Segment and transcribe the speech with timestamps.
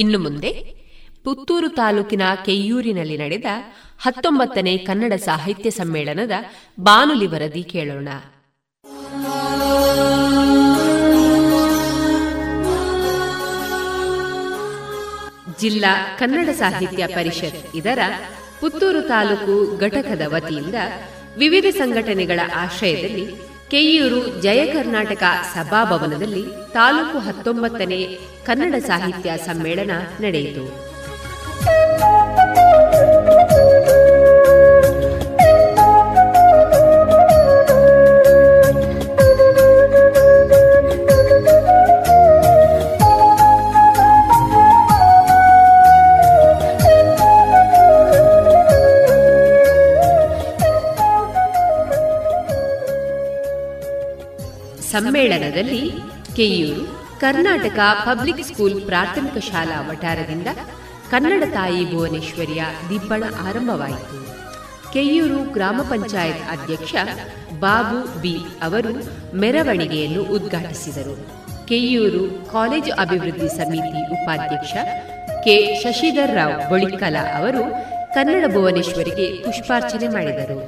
[0.00, 0.50] ಇನ್ನು ಮುಂದೆ
[1.24, 3.48] ಪುತ್ತೂರು ತಾಲೂಕಿನ ಕೆಯ್ಯೂರಿನಲ್ಲಿ ನಡೆದ
[3.98, 6.34] ಹತ್ತೊಂಬತ್ತನೇ ಕನ್ನಡ ಸಾಹಿತ್ಯ ಸಮ್ಮೇಳನದ
[6.80, 8.08] ಬಾನುಲಿ ವರದಿ ಕೇಳೋಣ.
[15.60, 18.00] ಜಿಲ್ಲಾ ಕನ್ನಡ ಸಾಹಿತ್ಯ ಪರಿಷತ್ ಇದರ
[18.60, 20.78] ಪುತ್ತೂರು ತಾಲೂಕು ಘಟಕದ ವತಿಯಿಂದ
[21.36, 23.26] ವಿವಿಧ ಸಂಘಟನೆಗಳ ಆಶ್ರಯದಲ್ಲಿ
[23.70, 25.22] ಕೆಯ್ಯೂರು ಜಯ ಕರ್ನಾಟಕ
[25.54, 30.89] ಸಭಾಭವನದಲ್ಲಿ ತಾಲೂಕು ಹತ್ತೊಂಬತ್ತನೇ ಕನ್ನಡ ಸಾಹಿತ್ಯ ಸಮ್ಮೇಳನ ನಡೆಯಿತು.
[55.00, 55.90] ಸಮ್ಮೇಳನದಲ್ಲಿ
[56.36, 56.82] ಕೆಯೂರು
[57.20, 60.48] ಕರ್ನಾಟಕ ಪಬ್ಲಿಕ್ ಸ್ಕೂಲ್ ಪ್ರಾಥಮಿಕ ಶಾಲಾ ವಠಾರದಿಂದ
[61.10, 64.18] ಕನ್ನಡ ತಾಯಿ ಭುವನೇಶ್ವರಿಯ ದಿಬ್ಬಣ ಆರಂಭವಾಯಿತು.
[64.92, 66.94] ಕೆಯೂರು ಗ್ರಾಮ ಪಂಚಾಯತ್ ಅಧ್ಯಕ್ಷ
[67.58, 68.92] ಬಾಬು ಬಿ ಅವರು
[69.36, 71.16] ಮೆರವಣಿಗೆಯನ್ನು ಉದ್ಘಾಟಿಸಿದರು.
[71.66, 74.72] ಕೆಯೂರು ಕಾಲೇಜು ಅಭಿವೃದ್ಧಿ ಸಮಿತಿ ಉಪಾಧ್ಯಕ್ಷ
[75.44, 77.62] ಕೆ ಶಶಿಧರ್ ರಾವ್ ಬೊಳಿಕಲಾ ಅವರು
[78.14, 80.58] ಕನ್ನಡ ಭುವನೇಶ್ವರಿಗೆ ಪುಷ್ಪಾರ್ಚನೆ ಮಾಡಿದರು.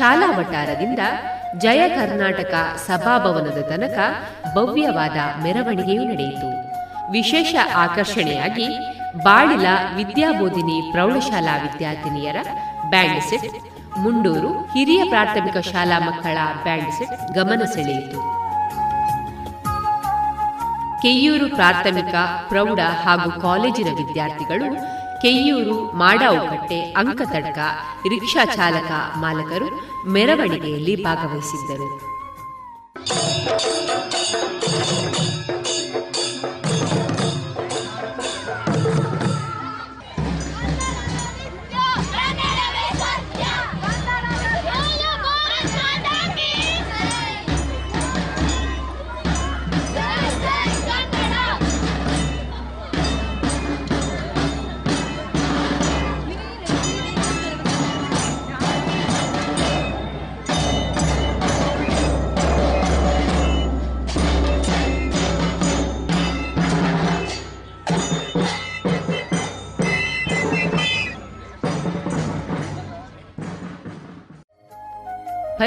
[0.00, 1.02] ಶಾಲಾ ವಟಾರದಿಂದ
[1.62, 2.54] ಜಯ ಕರ್ನಾಟಕ
[2.86, 3.98] ಸಭಾಭವನದ ತನಕ
[4.54, 6.48] ಭವ್ಯವಾದ ಮೆರವಣಿಗೆಯೂ ನಡೆಯಿತು.
[7.12, 7.52] ವಿಶೇಷ
[7.84, 8.68] ಆಕರ್ಷಣೆಯಾಗಿ
[9.24, 12.38] ಬಾಳಿಲ ವಿದ್ಯಾಬೋಧಿನಿ ಪ್ರೌಢಶಾಲಾ ವಿದ್ಯಾರ್ಥಿನಿಯರ
[12.92, 13.48] ಬ್ಯಾಂಡ್ ಸೆಟ್,
[14.02, 18.20] ಮುಂಡೂರು ಹಿರಿಯ ಪ್ರಾಥಮಿಕ ಶಾಲಾ ಮಕ್ಕಳ ಬ್ಯಾಂಡ್ ಸೆಟ್ ಗಮನ ಸೆಳೆಯಿತು.
[21.02, 22.14] ಕೆಯೂರು ಪ್ರಾಥಮಿಕ,
[22.48, 24.68] ಪ್ರೌಢ ಹಾಗೂ ಕಾಲೇಜಿನ ವಿದ್ಯಾರ್ಥಿಗಳು
[25.22, 27.58] ಕೆಯ್ಯೂರು ಮಾಡಾವುಕಟ್ಟೆ ಅಂಕತಡ್ಕ
[28.08, 29.68] ರಿಕ್ಷಾ ಚಾಲಕ ಮಾಲಕರು
[30.08, 31.88] ಮೆರವಣಿಗೆಯಲ್ಲಿ ಭಾಗವಹಿಸಿದ್ದರು.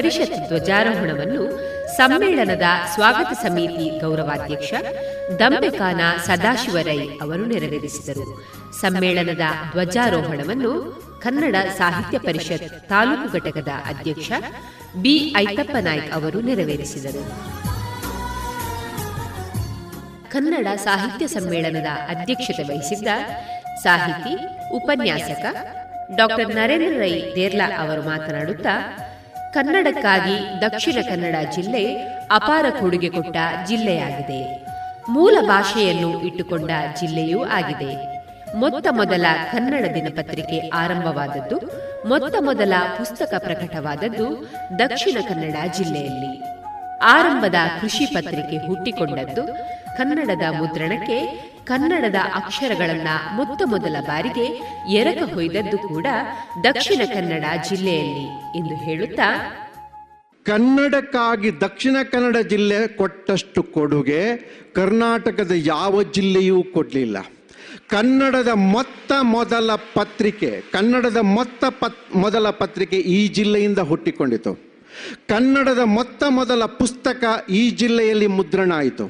[0.04, 1.44] ಪರಿಷತ್ ಧ್ವಜಾರೋಹಣವನ್ನು
[1.98, 4.74] ಸಮ್ಮೇಳನದ ಸ್ವಾಗತ ಸಮಿತಿ ಗೌರವಾಧ್ಯಕ್ಷ
[5.40, 8.26] ದಂಬೆಕಾನ ಸದಾಶಿವರೈ ಅವರು ನೆರವೇರಿಸಿದರು.
[8.82, 10.72] ಸಮ್ಮೇಳನದ ಧ್ವಜಾರೋಹಣವನ್ನು
[11.22, 14.32] ಕನ್ನಡ ಸಾಹಿತ್ಯ ಪರಿಷತ್ ತಾಲೂಕು ಘಟಕದ ಅಧ್ಯಕ್ಷ
[15.06, 17.24] ಬಿ ಐತಪ್ಪ ನಾಯ್ಕ್ ಅವರು ನೆರವೇರಿಸಿದರು.
[20.34, 23.08] ಕನ್ನಡ ಸಾಹಿತ್ಯ ಸಮ್ಮೇಳನದ ಅಧ್ಯಕ್ಷತೆ ವಹಿಸಿದ್ದ
[23.84, 24.36] ಸಾಹಿತಿ,
[24.76, 25.46] ಉಪನ್ಯಾಸಕ
[26.16, 28.76] ಡಾಕ್ಟರ್ ನರೇಂದ್ರ ರೈ ದೇರ್ಲಾ ಅವರು ಮಾತನಾಡುತ್ತಾ
[29.54, 31.84] ಕನ್ನಡಕ್ಕಾಗಿ ದಕ್ಷಿಣ ಕನ್ನಡ ಜಿಲ್ಲೆ
[32.32, 33.38] ಅಪಾರ ಕೊಡುಗೆ ಕೊಟ್ಟ
[33.68, 34.42] ಜಿಲ್ಲೆಯಾಗಿದೆ.
[35.10, 37.92] ಮೂಲ ಭಾಷೆಯನ್ನು ಇಟ್ಟುಕೊಂಡ ಜಿಲ್ಲೆಯೂ ಆಗಿದೆ.
[38.56, 41.58] ಮೊತ್ತ ಮೊದಲ ಕನ್ನಡ ದಿನಪತ್ರಿಕೆ ಆರಂಭವಾದದ್ದು,
[42.10, 44.28] ಮೊತ್ತ ಮೊದಲ ಪುಸ್ತಕ ಪ್ರಕಟವಾದದ್ದು
[44.80, 46.34] ದಕ್ಷಿಣ ಕನ್ನಡ ಜಿಲ್ಲೆಯಲ್ಲಿ.
[47.04, 49.44] ಆರಂಭದ ಕೃಷಿ ಪತ್ರಿಕೆ ಹುಟ್ಟಿಕೊಂಡದ್ದು
[49.98, 51.18] ಕನ್ನಡದ ಮುದ್ರಣಕ್ಕೆ
[51.70, 54.46] ಕನ್ನಡದ ಅಕ್ಷರಗಳನ್ನ ಮೊತ್ತ ಮೊದಲ ಬಾರಿಗೆ
[55.00, 56.08] ಎರಕ ಹೊಯ್ದದ್ದು ಕೂಡ
[56.64, 58.26] ದಕ್ಷಿಣ ಕನ್ನಡ ಜಿಲ್ಲೆಯಲ್ಲಿ
[58.60, 59.28] ಎಂದು ಹೇಳುತ್ತಾ,
[60.46, 64.22] ಕನ್ನಡಕ್ಕಾಗಿ ದಕ್ಷಿಣ ಕನ್ನಡ ಜಿಲ್ಲೆ ಕೊಟ್ಟಷ್ಟು ಕೊಡುಗೆ
[64.76, 67.18] ಕರ್ನಾಟಕದ ಯಾವ ಜಿಲ್ಲೆಯೂ ಕೊಡಲಿಲ್ಲ.
[67.90, 74.54] ಕನ್ನಡದ ಮೊತ್ತ ಮೊದಲ ಪತ್ರಿಕೆ, ಕನ್ನಡದ ಮೊತ್ತ ಪತ್, ಮೊದಲ ಪತ್ರಿಕೆ ಈ ಜಿಲ್ಲೆಯಿಂದ ಹುಟ್ಟಿಕೊಂಡಿತು.
[75.30, 79.06] ಕನ್ನಡದ ಮೊತ್ತ ಮೊದಲ ಪುಸ್ತಕ ಈ ಜಿಲ್ಲೆಯಲ್ಲಿ ಮುದ್ರಣ ಆಯಿತು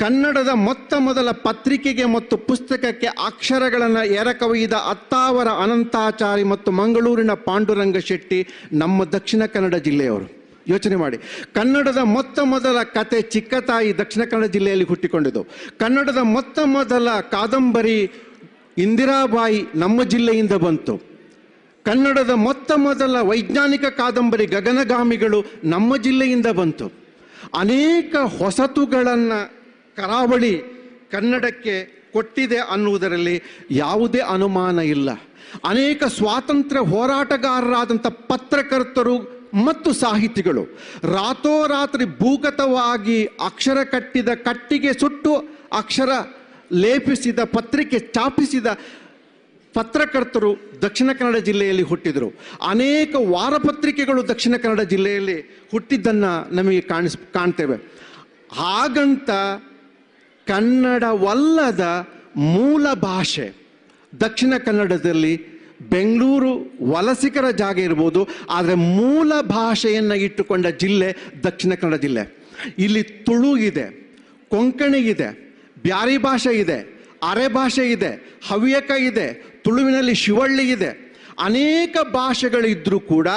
[0.00, 9.04] ಕನ್ನಡದ ಮೊತ್ತ ಮೊದಲ ಪತ್ರಿಕೆಗೆ ಮತ್ತು ಪುಸ್ತಕಕ್ಕೆ ಅಕ್ಷರಗಳನ್ನು ಎರಕವೊಯ್ದ ಅತ್ತಾವರ ಅನಂತಾಚಾರಿ ಮತ್ತು ಮಂಗಳೂರಿನ ಪಾಂಡುರಂಗ ಶೆಟ್ಟಿ ನಮ್ಮ
[9.04, 10.40] ದಕ್ಷಿಣ ಕನ್ನಡ ಜಿಲ್ಲೆಯವರು.
[10.68, 11.16] ಯೋಚನೆ ಮಾಡಿ.
[11.52, 15.46] ಕನ್ನಡದ ಮೊತ್ತ ಮೊದಲ ಕತೆ ಚಿಕ್ಕತಾಯಿ ದಕ್ಷಿಣ ಕನ್ನಡ ಜಿಲ್ಲೆಯಲ್ಲಿ ಹುಟ್ಟಿಕೊಂಡಿದ್ದು.
[15.78, 18.12] ಕನ್ನಡದ ಮೊತ್ತ ಮೊದಲ ಕಾದಂಬರಿ
[18.78, 21.10] ಇಂದಿರಾಬಾಯಿ ನಮ್ಮ ಜಿಲ್ಲೆಯಿಂದ ಬಂತು.
[21.84, 26.92] ಕನ್ನಡದ ಮೊತ್ತ ಮೊದಲ ವೈಜ್ಞಾನಿಕ ಕಾದಂಬರಿ ಗಗನಗಾಮಿಗಳು ನಮ್ಮ ಜಿಲ್ಲೆಯಿಂದ ಬಂತು.
[27.58, 29.59] ಅನೇಕ ಹೊಸತುಗಳನ್ನು
[30.00, 30.54] ಕರಾವಳಿ
[31.12, 31.74] ಕನ್ನಡಕ್ಕೆ
[32.12, 33.36] ಕೊಟ್ಟಿದೆ ಅನ್ನುವುದರಲ್ಲಿ
[33.70, 35.10] ಯಾವುದೇ ಅನುಮಾನ ಇಲ್ಲ.
[35.68, 39.16] ಅನೇಕ ಸ್ವಾತಂತ್ರ್ಯ ಹೋರಾಟಗಾರರಾದಂಥ ಪತ್ರಕರ್ತರು
[39.66, 40.62] ಮತ್ತು ಸಾಹಿತಿಗಳು
[41.14, 45.32] ರಾತೋರಾತ್ರಿ ಭೂಗತವಾಗಿ ಅಕ್ಷರ ಕಟ್ಟಿದ ಕಟ್ಟಿಗೆ ಸುಟ್ಟು
[45.72, 46.10] ಅಕ್ಷರ
[46.72, 48.66] ಲೇಪಿಸಿದ, ಪತ್ರಿಕೆ ಚಾಪಿಸಿದ
[49.74, 50.50] ಪತ್ರಕರ್ತರು
[50.82, 52.28] ದಕ್ಷಿಣ ಕನ್ನಡ ಜಿಲ್ಲೆಯಲ್ಲಿ ಹುಟ್ಟಿದರು.
[52.68, 55.36] ಅನೇಕ ವಾರಪತ್ರಿಕೆಗಳು ದಕ್ಷಿಣ ಕನ್ನಡ ಜಿಲ್ಲೆಯಲ್ಲಿ
[55.72, 57.76] ಹುಟ್ಟಿದ್ದನ್ನು ನಮಗೆ ಕಾಣಿಸ್, ಕಾಣ್ತೇವೆ.
[58.56, 59.30] ಹಾಗಂತ
[60.46, 61.84] ಕನ್ನಡವಲ್ಲದ
[62.36, 63.46] ಮೂಲ ಭಾಷೆ.
[64.20, 65.34] ದಕ್ಷಿಣ ಕನ್ನಡದಲ್ಲಿ
[65.92, 66.52] ಬೆಂಗಳೂರು
[66.92, 71.08] ವಲಸಿಗರ ಜಾಗ ಇರ್ಬೋದು, ಆದರೆ ಮೂಲ ಭಾಷೆಯನ್ನು ಇಟ್ಟುಕೊಂಡ ಜಿಲ್ಲೆ
[71.42, 72.24] ದಕ್ಷಿಣ ಕನ್ನಡ ಜಿಲ್ಲೆ.
[72.78, 73.86] ಇಲ್ಲಿ ತುಳು ಇದೆ,
[74.50, 75.28] ಕೊಂಕಣಿ ಇದೆ,
[75.82, 76.78] ಬ್ಯಾರಿ ಭಾಷೆ ಇದೆ,
[77.30, 78.10] ಅರೆ ಭಾಷೆ ಇದೆ,
[78.48, 79.26] ಹವ್ಯಕ ಇದೆ,
[79.64, 80.90] ತುಳುವಿನಲ್ಲಿ ಶಿವಳ್ಳಿ ಇದೆ.
[81.38, 83.28] ಅನೇಕ ಭಾಷೆಗಳಿದ್ದರೂ ಕೂಡ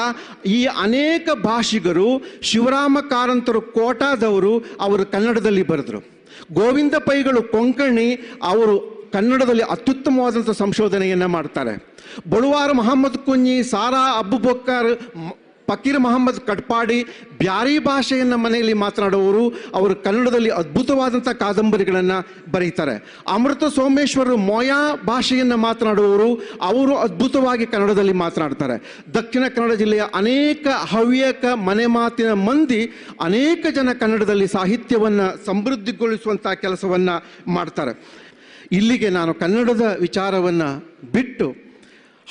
[0.45, 2.07] ಈ ಅನೇಕ ಭಾಷಿಗರು
[2.41, 6.12] ಶಿವರಾಮ ಕಾರಂತರು ಕೋಟಾದವರು ಅವರು ಕನ್ನಡದಲ್ಲಿ ಬರೆದರು.
[6.53, 8.13] ಗೋವಿಂದ ಪೈಗಳು ಕೊಂಕಣಿ
[8.43, 11.93] ಅವರು ಕನ್ನಡದಲ್ಲಿ ಅತ್ಯುತ್ತಮವಾದಂಥ ಸಂಶೋಧನೆಯನ್ನು ಮಾಡ್ತಾರೆ.
[12.29, 15.31] ಬಳುವಾರ ಮೊಹಮ್ಮದ್ ಕುಂಜಿ ಸಾರಾ ಅಬ್ಬುಬೊಕ್ಕರ್ ಮ-
[15.69, 17.03] ಫಕೀರ್ ಮೊಹಮ್ಮದ್ ಕಟ್ಪಾಡಿ
[17.37, 19.43] ಬ್ಯಾರಿ ಭಾಷೆಯನ್ನು ಮನೆಯಲ್ಲಿ ಮಾತನಾಡುವವರು
[19.73, 22.17] ಅವರು ಕನ್ನಡದಲ್ಲಿ ಅದ್ಭುತವಾದಂಥ ಕಾದಂಬರಿಗಳನ್ನು
[22.51, 23.23] ಬರೀತಾರೆ.
[23.27, 26.29] ಅಮೃತ ಸೋಮೇಶ್ವರರು ಮೊಯಾ ಭಾಷೆಯನ್ನು ಮಾತನಾಡುವವರು
[26.61, 28.75] ಅವರು ಅದ್ಭುತವಾಗಿ ಕನ್ನಡದಲ್ಲಿ ಮಾತನಾಡ್ತಾರೆ.
[29.13, 32.81] ದಕ್ಷಿಣ ಕನ್ನಡ ಜಿಲ್ಲೆಯ ಅನೇಕ ಹವ್ಯಕ ಮನೆ ಮಾತಿನ ಮಂದಿ
[33.21, 37.15] ಅನೇಕ ಜನ ಕನ್ನಡದಲ್ಲಿ ಸಾಹಿತ್ಯವನ್ನು ಸಮೃದ್ಧಿಗೊಳಿಸುವಂಥ ಕೆಲಸವನ್ನು
[37.51, 38.23] ಮಾಡ್ತಾರೆ.
[38.71, 40.69] ಇಲ್ಲಿಗೆ ನಾನು ಕನ್ನಡದ ವಿಚಾರವನ್ನು
[41.11, 41.47] ಬಿಟ್ಟು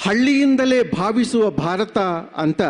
[0.02, 1.98] ಹಳ್ಳಿಯಿಂದಲೇ ಭಾವಿಸುವ ಭಾರತ
[2.36, 2.62] ಅಂತ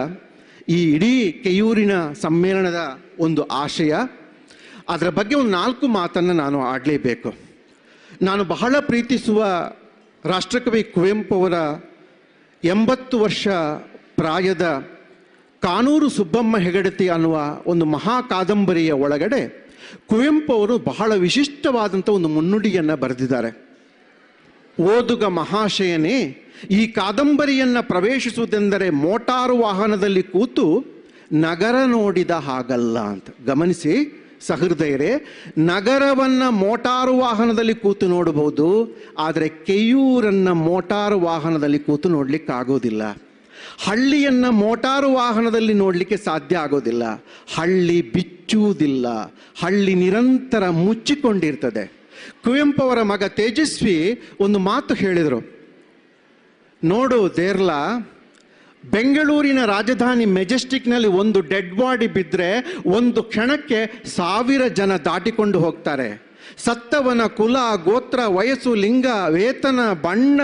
[0.68, 3.94] ಈ ಇಡೀ ಕೆಯೂರಿನ ಸಮ್ಮೇಳನದ ಒಂದು ಆಶಯ,
[4.88, 7.34] ಅದರ ಬಗ್ಗೆ ಒಂದು ನಾಲ್ಕು ಮಾತನ್ನು ನಾನು ಆಡಲೇಬೇಕು.
[8.22, 9.44] ನಾನು ಬಹಳ ಪ್ರೀತಿಸುವ
[10.24, 11.52] ರಾಷ್ಟ್ರಕವಿ ಕುವೆಂಪು ಅವರ
[12.64, 13.48] ಎಂಬತ್ತು ವರ್ಷ
[14.16, 14.62] ಪ್ರಾಯದ
[15.62, 19.70] ಕಾನೂರು ಸುಬ್ಬಮ್ಮ ಹೆಗಡತಿ ಅನ್ನುವ ಒಂದು ಮಹಾ ಕಾದಂಬರಿಯ ಒಳಗಡೆ
[20.06, 23.71] ಕುವೆಂಪು ಅವರು ಬಹಳ ವಿಶಿಷ್ಟವಾದಂಥ ಒಂದು ಮುನ್ನುಡಿಯನ್ನು ಬರೆದಿದ್ದಾರೆ.
[24.80, 26.38] ಓದುಗ ಮಹಾಶಯನೇ,
[26.70, 30.84] ಈ ಕಾದಂಬರಿಯನ್ನು ಪ್ರವೇಶಿಸುವುದೆಂದರೆ ಮೋಟಾರು ವಾಹನದಲ್ಲಿ ಕೂತು
[31.32, 33.24] ನಗರ ನೋಡಿದ ಹಾಗಲ್ಲ ಅಂತ.
[33.46, 35.24] ಗಮನಿಸಿ, ಸಹೃದಯರೇ,
[35.58, 43.02] ನಗರವನ್ನು ಮೋಟಾರು ವಾಹನದಲ್ಲಿ ಕೂತು ನೋಡಬಹುದು, ಆದರೆ ಕೆಯೂರನ್ನು ಮೋಟಾರು ವಾಹನದಲ್ಲಿ ಕೂತು ನೋಡಲಿಕ್ಕಾಗೋದಿಲ್ಲ.
[43.84, 47.24] ಹಳ್ಳಿಯನ್ನು ಮೋಟಾರು ವಾಹನದಲ್ಲಿ ನೋಡಲಿಕ್ಕೆ ಸಾಧ್ಯ ಆಗೋದಿಲ್ಲ.
[47.54, 49.06] ಹಳ್ಳಿ ಬಿಚ್ಚುವುದಿಲ್ಲ.
[49.60, 52.01] ಹಳ್ಳಿ ನಿರಂತರ ಮುಚ್ಚಿಕೊಂಡಿರ್ತದೆ.
[52.44, 55.62] ಕುವೆಂಪು ಅವರ ಮಗ ತೇಜಸ್ವಿ ಒಂದು ಮಾತು ಹೇಳಿದರು.
[56.84, 58.08] ನೋಡು ದೇರ್ಲಾ,
[58.90, 66.32] ಬೆಂಗಳೂರಿನ ರಾಜಧಾನಿ ಮೆಜೆಸ್ಟಿಕ್ನಲ್ಲಿ ಒಂದು ಡೆಡ್ ಬಾಡಿ ಬಿದ್ದರೆ ಒಂದು ಕ್ಷಣಕ್ಕೆ ಸಾವಿರ ಜನ ದಾಟಿಕೊಂಡು ಹೋಗ್ತಾರೆ.
[66.64, 70.40] ಸತ್ತವನ ಕುಲ, ಗೋತ್ರ, ವಯಸ್ಸು, ಲಿಂಗ, ವೇತನ, ಬಣ್ಣ,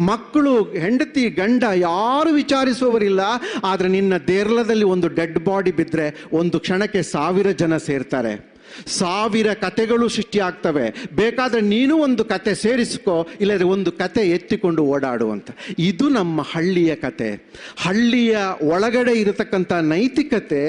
[0.00, 3.20] ಮಕ್ಕಳು, ಹೆಂಡತಿ, ಗಂಡ ಯಾರು ವಿಚಾರಿಸುವವರಿಲ್ಲ.
[3.64, 8.57] ಆದರೆ ನಿನ್ನ ದೇರ್ಲದಲ್ಲಿ ಒಂದು ಡೆಡ್ ಬಾಡಿ ಬಿದ್ದರೆ ಒಂದು ಕ್ಷಣಕ್ಕೆ ಸಾವಿರ ಜನ ಸೇರ್ತಾರೆ.
[8.86, 11.08] ಸಾವಿರ ಕತೆಗಳು ಸೃಷ್ಟಿಯಾಗ್ತವೆ.
[11.12, 17.50] ಬೇಕಾದರೆ ನೀನು ಒಂದು ಕತೆ ಸೇರಿಸ್ಕೋ, ಇಲ್ಲದ್ರೆ ಒಂದು ಕತೆ ಎತ್ತಿಕೊಂಡು ಓಡಾಡುವಂಥ ಇದು ನಮ್ಮ ಹಳ್ಳಿಯ ಕತೆ.
[17.76, 20.62] ಹಳ್ಳಿಯ ಒಳಗಡೆ ಇರತಕ್ಕಂಥ ನೈತಿಕತೆ,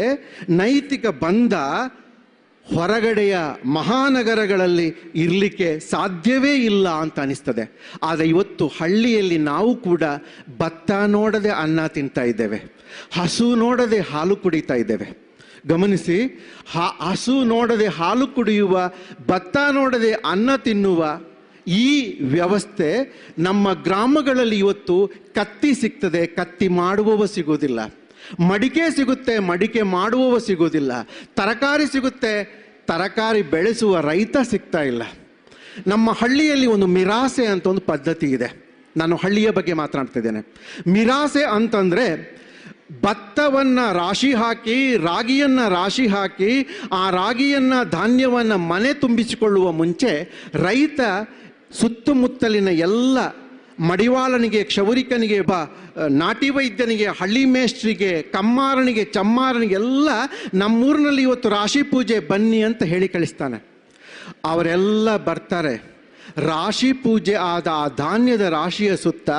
[0.49, 1.53] ನೈತಿಕ ಬಂಧ
[2.75, 7.95] ಹೊರಗಡೆಯ ಮಹಾನಗರಗಳಲ್ಲಿ ಇರಲಿಕ್ಕೆ ಸಾಧ್ಯವೇ ಇಲ್ಲ ಅಂತ ಅನಿಸ್ತದೆ.
[8.03, 10.03] ಆದರೆ ಇವತ್ತು ಹಳ್ಳಿಯಲ್ಲಿ ನಾವು ಕೂಡ
[10.57, 12.63] ಭತ್ತ ನೋಡದೆ ಅನ್ನ ತಿಂತಾ ಇದ್ದೇವೆ.
[13.19, 15.28] ಹಸು ನೋಡದೆ ಹಾಲು ಕುಡಿತಾ ಇದ್ದೇವೆ.
[15.67, 16.47] ಗಮನಿಸಿ
[16.99, 18.81] ಹಸು ನೋಡದೆ ಹಾಲು ಕುಡಿಯುವ,
[19.27, 21.21] ಭತ್ತ ನೋಡದೆ ಅನ್ನ ತಿನ್ನುವ
[21.67, 22.89] ಈ ವ್ಯವಸ್ಥೆ
[23.39, 27.79] ನಮ್ಮ ಗ್ರಾಮಗಳಲ್ಲಿ ಇವತ್ತು ಕತ್ತಿ ಸಿಗ್ತದೆ, ಕತ್ತಿ ಮಾಡುವವ ಸಿಗೋದಿಲ್ಲ
[28.39, 30.91] ಮಡಿಕೆ ಸಿಗುತ್ತೆ, ಮಡಿಕೆ ಮಾಡುವವ ಸಿಗೋದಿಲ್ಲ
[31.35, 35.01] ತರಕಾರಿ ಸಿಗುತ್ತೆ, ತರಕಾರಿ ಬೆಳೆಸುವ ರೈತ ಸಿಗ್ತಾ ಇಲ್ಲ.
[35.87, 38.69] ನಮ್ಮ ಹಳ್ಳಿಯಲ್ಲಿ ಒಂದು ಮಿರಾಸೆ ಅಂತ ಒಂದು ಪದ್ಧತಿ ಇದೆ.
[38.97, 40.53] ನಾನು ಹಳ್ಳಿಯ ಬಗ್ಗೆ ಮಾತನಾಡ್ತಿದ್ದೇನೆ.
[40.87, 42.38] ಮಿರಾಸೆ ಅಂತಂದರೆ
[43.01, 50.99] ಭತ್ತವನ್ನು ರಾಶಿ ಹಾಕಿ, ರಾಗಿಯನ್ನು ರಾಶಿ ಹಾಕಿ, ಆ ರಾಗಿಯನ್ನು ಧಾನ್ಯವನ್ನು ಮನೆ ತುಂಬಿಸಿಕೊಳ್ಳುವ ಮುಂಚೆ ರೈತ
[51.79, 53.17] ಸುತ್ತಮುತ್ತಲಿನ ಎಲ್ಲ
[53.79, 55.51] ಮಡಿವಾಳನಿಗೆ, ಕ್ಷೌರಿಕನಿಗೆ, ಬ,
[56.09, 60.09] ನಾಟಿ ವೈದ್ಯನಿಗೆ, ಹಳ್ಳಿ ಮೇಷ್ಟ್ರಿಗೆ ಕಮ್ಮಾರನಿಗೆ, ಚಮ್ಮಾರನಿಗೆ ಎಲ್ಲ
[60.53, 63.69] ನಮ್ಮೂರಿನಲ್ಲಿ ಇವತ್ತು ರಾಶಿ ಪೂಜೆ ಬನ್ನಿ ಅಂತ ಹೇಳಿ ಕಳಿಸ್ತಾನೆ.
[64.45, 65.99] ಅವರೆಲ್ಲ ಬರ್ತಾರೆ.
[66.37, 69.29] ರಾಶಿ ಪೂಜೆ ಆದ ಆ ಧಾನ್ಯದ ರಾಶಿಯ ಸುತ್ತ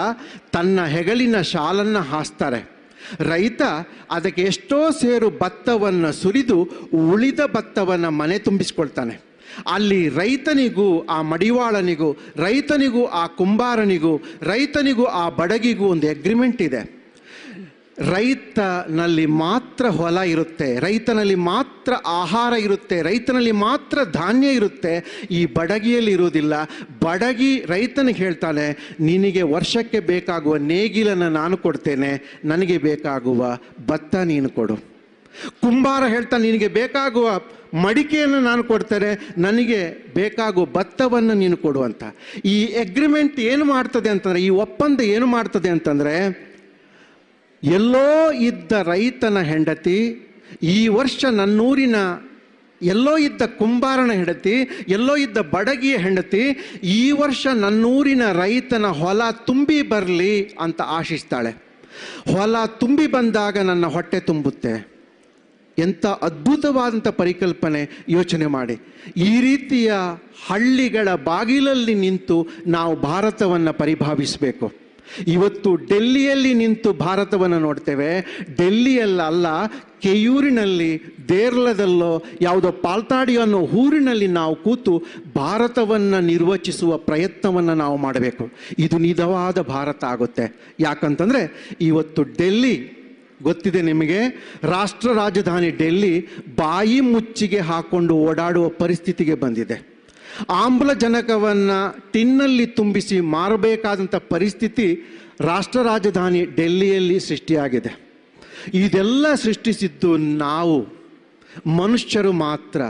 [0.53, 2.80] ತನ್ನ ಹೆಗಲಿನ ಶಾಲನ್ನು ಹಾಸ್ತಾರೆ.
[3.19, 3.63] ರೈತ
[4.11, 6.63] ಅದಕ್ಕೆ ಎಷ್ಟೋ ಸೇರು ಭತ್ತವನ್ನು ಸುರಿದು
[6.95, 9.31] ಉಳಿದ ಭತ್ತವನ್ನು ಮನೆ ತುಂಬಿಸ್ಕೊಳ್ತಾನೆ.
[9.73, 17.00] ಅಲ್ಲಿ ರೈತನಿಗೂ, ಆ ಮಡಿವಾಳನಿಗೂ, ರೈತನಿಗೂ, ಆ ಕುಂಬಾರನಿಗೂ, ರೈತನಿಗೂ, ಆ ಬಡಗಿಗೂ ಒಂದು ಅಗ್ರಿಮೆಂಟ್ ಇದೆ.
[18.01, 24.93] ರೈತನಲ್ಲಿ ಮಾತ್ರ ಹೊಲ ಇರುತ್ತೆ, ರೈತನಲ್ಲಿ ಮಾತ್ರ ಆಹಾರ ಇರುತ್ತೆ, ರೈತನಲ್ಲಿ ಮಾತ್ರ ಧಾನ್ಯ ಇರುತ್ತೆ,
[25.31, 26.55] ಈ ಬಡಗಿಯಲ್ಲಿ ಇರುವುದಿಲ್ಲ.
[27.03, 28.67] ಬಡಗಿ ರೈತನಿಗೆ ಹೇಳ್ತಾನೆ,
[29.01, 34.77] ನಿನಗೆ ವರ್ಷಕ್ಕೆ ಬೇಕಾಗುವ ನೇಗಿಲನ್ನು ನಾನು ಕೊಡ್ತೇನೆ, ನನಗೆ ಬೇಕಾಗುವ ಭತ್ತ ನೀನು ಕೊಡು.
[35.63, 37.41] ಕುಂಬಾರ ಹೇಳ್ತಾನೆ ನಿನಗೆ ಬೇಕಾಗುವ
[37.75, 42.05] ಮಡಿಕೆಯನ್ನು ನಾನು ಕೊಡ್ತೇನೆ, ನನಗೆ ಬೇಕಾಗುವ ಭತ್ತವನ್ನು ನೀನು ಕೊಡು ಅಂತ.
[42.45, 46.50] ಈ ಅಗ್ರಿಮೆಂಟ್ ಏನು ಮಾಡ್ತದೆ ಅಂತಂದರೆ, ಈ ಒಪ್ಪಂದ ಏನು ಮಾಡ್ತದೆ ಅಂತಂದರೆ
[47.63, 50.31] ಎಲ್ಲೋ ಇದ್ದ ರೈತನ ಹೆಂಡತಿ,
[50.63, 51.95] ಈ ವರ್ಷ ನನ್ನೂರಿನ
[52.83, 56.43] ಎಲ್ಲೋ ಇದ್ದ ಕುಂಬಾರನ ಹೆಂಡತಿ, ಎಲ್ಲೋ ಇದ್ದ ಬಡಗಿಯ ಹೆಂಡತಿ,
[56.83, 61.51] ಈ ವರ್ಷ ನನ್ನೂರಿನ ರೈತನ ಹೊಲ ತುಂಬಿ ಬರಲಿ ಅಂತ ಆಶಿಸ್ತಾಳೆ.
[62.33, 64.91] ಹೊಲ ತುಂಬಿ ಬಂದಾಗ ನನ್ನ ಹೊಟ್ಟೆ ತುಂಬುತ್ತೆ.
[65.79, 68.79] ಎಂಥ ಅದ್ಭುತವಾದಂಥ ಪರಿಕಲ್ಪನೆ ಯೋಚನೆ ಮಾಡಿ.
[69.17, 69.93] ಈ ರೀತಿಯ
[70.47, 74.80] ಹಳ್ಳಿಗಳ ಬಾಗಿಲಲ್ಲಿ ನಿಂತು ನಾವು ಭಾರತವನ್ನು ಪರಿಭಾವಿಸಬೇಕು.
[75.27, 78.21] ಇವತ್ತು ಡೆಲ್ಲಿಯಲ್ಲಿ ನಿಂತು ಭಾರತವನ್ನು ನೋಡ್ತೇವೆ.
[78.57, 79.47] ಡೆಲ್ಲಿಯಲ್ಲ ಅಲ್ಲ,
[80.01, 85.03] ಕೆಯೂರಿನಲ್ಲಿ, ದೇರ್ಲದಲ್ಲೋ, ಯಾವುದೋ ಪಾಲ್ತಾಡಿ ಅನ್ನೋ ಊರಿನಲ್ಲಿ ನಾವು ಕೂತು
[85.37, 88.51] ಭಾರತವನ್ನು ನಿರ್ವಚಿಸುವ ಪ್ರಯತ್ನವನ್ನು ನಾವು ಮಾಡಬೇಕು.
[88.79, 90.75] ಇದು ನಿಜವಾದ ಭಾರತ ಆಗುತ್ತೆ.
[90.81, 93.01] ಯಾಕಂತಂದರೆ, ಇವತ್ತು ಡೆಲ್ಲಿ,
[93.43, 94.19] ಗೊತ್ತಿದೆ ನಿಮಗೆ?
[94.63, 96.27] ರಾಷ್ಟ್ರ ರಾಜಧಾನಿ ಡೆಲ್ಲಿ
[96.57, 99.90] ಬಾಯಿ ಮುಚ್ಚಿಗೆ ಹಾಕೊಂಡು ಓಡಾಡುವ ಪರಿಸ್ಥಿತಿಗೆ ಬಂದಿದೆ.
[100.51, 105.01] ಆಮ್ಲಜನಕವನ್ನು ಟಿನ್ನಲ್ಲಿ ತುಂಬಿಸಿ ಮಾರಬೇಕಾದಂಥ ಪರಿಸ್ಥಿತಿ
[105.41, 108.11] ರಾಷ್ಟ್ರ ರಾಜಧಾನಿ ಡೆಲ್ಲಿಯಲ್ಲಿ ಸೃಷ್ಟಿಯಾಗಿದೆ.
[108.75, 111.01] ಇದೆಲ್ಲ ಸೃಷ್ಟಿಸಿದ್ದು ನಾವು
[111.67, 112.81] ಮನುಷ್ಯರು ಮಾತ್ರ.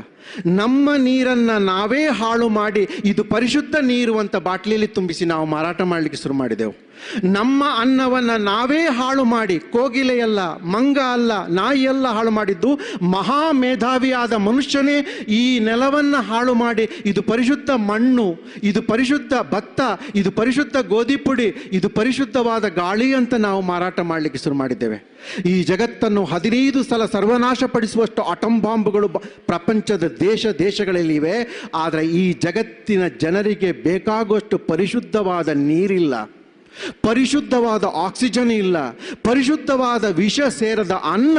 [0.47, 6.35] ನಮ್ಮ ನೀರನ್ನು ನಾವೇ ಹಾಳು ಮಾಡಿ ಇದು ಪರಿಶುದ್ಧ ನೀರು ಅಂತ ಬಾಟ್ಲಿಯಲ್ಲಿ ತುಂಬಿಸಿ ನಾವು ಮಾರಾಟ ಮಾಡಲಿಕ್ಕೆ ಶುರು
[6.35, 6.91] ಮಾಡಿದೆವು.
[7.25, 15.59] ನಮ್ಮ ಅನ್ನವನ್ನು ನಾವೇ ಹಾಳು ಮಾಡಿ ಕೋಗಿಲೆಯಲ್ಲ ಮಂಗ ಅಲ್ಲ ನಾಯಿಯೆಲ್ಲ ಹಾಳು ಮಾಡಿದ್ದು ಮಹಾ ಮೇಧಾವಿಯಾದ ಮನುಷ್ಯನೇ ಈ
[15.59, 19.81] ನೆಲವನ್ನು ಹಾಳು ಮಾಡಿ ಇದು ಪರಿಶುದ್ಧ ಮಣ್ಣು, ಇದು ಪರಿಶುದ್ಧ ಭತ್ತ,
[20.15, 25.11] ಇದು ಪರಿಶುದ್ಧ ಗೋಧಿ ಪುಡಿ, ಇದು ಪರಿಶುದ್ಧವಾದ ಗಾಳಿ ಅಂತ ನಾವು ಮಾರಾಟ ಮಾಡಲಿಕ್ಕೆ ಶುರು ಮಾಡಿದ್ದೇವೆ.
[25.47, 29.09] ಈ ಜಗತ್ತನ್ನು ಹದಿನೈದು ಸಲ ಸರ್ವನಾಶಪಡಿಸುವಷ್ಟು ಅಟಂ ಬಾಂಬ್ಗಳು
[29.47, 36.25] ಪ್ರಪಂಚದ ದೇಶ ದೇಶಗಳಲ್ಲಿವೆ, ಆದರೆ ಈ ಜಗತ್ತಿನ ಜನರಿಗೆ ಬೇಕಾಗುವಷ್ಟು ಪರಿಶುದ್ಧವಾದ ನೀರಿಲ್ಲ.
[37.03, 38.91] ಪರಿಶುದ್ಧವಾದ ಆಕ್ಸಿಜನ್ ಇಲ್ಲ.
[39.23, 41.39] ಪರಿಶುದ್ಧವಾದ ವಿಷ ಸೇರದ ಅನ್ನ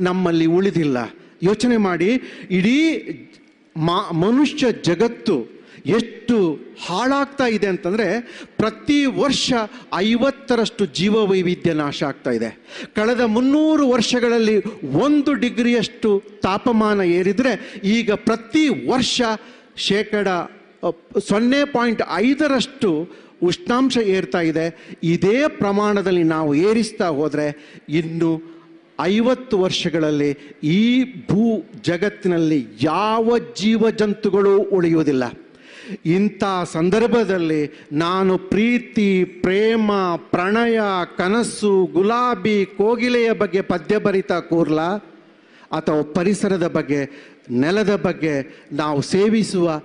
[0.00, 0.96] ನಮ್ಮಲ್ಲಿ ಉಳಿದಿಲ್ಲ.
[1.42, 2.10] ಯೋಚನೆ ಮಾಡಿ,
[2.50, 2.78] ಇಡೀ
[4.12, 5.36] ಮನುಷ್ಯ ಜಗತ್ತು
[5.86, 8.20] ಎಷ್ಟು ಹಾಳಾಗ್ತಾ ಇದೆ ಅಂತಂದರೆ
[8.56, 9.52] ಪ್ರತಿ ವರ್ಷ
[9.94, 12.50] ಐವತ್ತರಷ್ಟು ಜೀವ ವೈವಿಧ್ಯ ನಾಶ ಆಗ್ತಾ ಇದೆ.
[12.94, 19.22] ಕಳೆದ ಮುನ್ನೂರು ವರ್ಷಗಳಲ್ಲಿ ಒಂದು ಡಿಗ್ರಿಯಷ್ಟು ತಾಪಮಾನ ಏರಿದರೆ ಈಗ ಪ್ರತಿ ವರ್ಷ
[19.76, 20.28] ಶೇಕಡ
[21.28, 23.08] ಸೊನ್ನೆ ಪಾಯಿಂಟ್ ಐದರಷ್ಟು
[23.42, 24.96] ಉಷ್ಣಾಂಶ ಏರ್ತಾ ಇದೆ.
[25.02, 28.52] ಇದೇ ಪ್ರಮಾಣದಲ್ಲಿ ನಾವು ಏರಿಸ್ತಾ ಹೋದರೆ ಇನ್ನು
[29.00, 35.24] ಐವತ್ತು ವರ್ಷಗಳಲ್ಲಿ ಈ ಭೂ ಜಗತ್ತಿನಲ್ಲಿ ಯಾವ ಜೀವ ಜಂತುಗಳು ಉಳಿಯುವುದಿಲ್ಲ.
[36.06, 40.80] ಇಂಥ ಸಂದರ್ಭದಲ್ಲಿ ನಾನು ಪ್ರೀತಿ, ಪ್ರೇಮ, ಪ್ರಣಯ,
[41.16, 44.96] ಕನಸು, ಗುಲಾಬಿ, ಕೋಗಿಲೆಯ ಬಗ್ಗೆ ಪದ್ಯ ಬರಿತಾ ಕೂರ್ಲಾ?
[45.72, 49.82] ಅಥವಾ ಪರಿಸರದ ಬಗ್ಗೆ, ನೆಲದ ಬಗ್ಗೆ ನಾವು ಸೇವಿಸುವ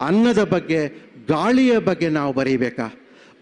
[0.00, 0.88] ಅನ್ನದ ಬಗ್ಗೆ,
[1.28, 2.94] ಗಾಳಿಯ ಬಗ್ಗೆ ನಾವು ಬರೀಬೇಕಾ?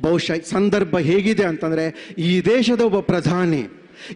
[0.03, 3.67] ಬಹುಶಃ ಸಂದರ್ಭ ಹೇಗಿದೆ ಅಂತಂದರೆ ಈ ದೇಶದ ಒಬ್ಬ ಪ್ರಧಾನಿ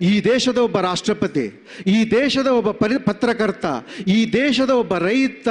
[0.01, 3.67] ಈ ದೇಶದ ಒಬ್ಬ ರಾಷ್ಟ್ರಪತಿ, ಈ ದೇಶದ ಒಬ್ಬ ಪರಿ, ಪತ್ರಕರ್ತ,
[4.07, 5.49] ಈ ದೇಶದ ಒಬ್ಬ ರೈತ,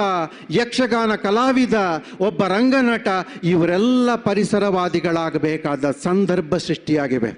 [0.51, 1.73] ಯಕ್ಷಗಾನ ಕಲಾವಿದ,
[2.19, 3.07] ಒಬ್ಬ ರಂಗನಟ,
[3.43, 7.31] ಇವರೆಲ್ಲ ಪರಿಸರವಾದಿಗಳಾಗಬೇಕಾದ ಸಂದರ್ಭ ಸೃಷ್ಟಿಯಾಗಿವೆ.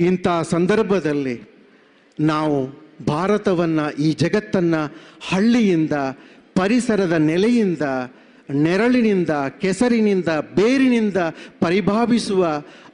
[0.00, 1.36] ಇಂಥ ಸಂದರ್ಭದಲ್ಲಿ
[2.20, 4.96] ನಾವು ಭಾರತವನ್ನು, ಈ ಜಗತ್ತನ್ನು
[5.28, 5.92] ಹಳ್ಳಿಯಿಂದ,
[6.54, 7.82] ಪರಿಸರದ ನೆಲೆಯಿಂದ
[8.52, 11.16] ನೆರಳಿನಿಂದ, ಕೆಸರಿನಿಂದ, ಬೇರಿನಿಂದ
[11.60, 12.46] ಪರಿಭಾವಿಸುವ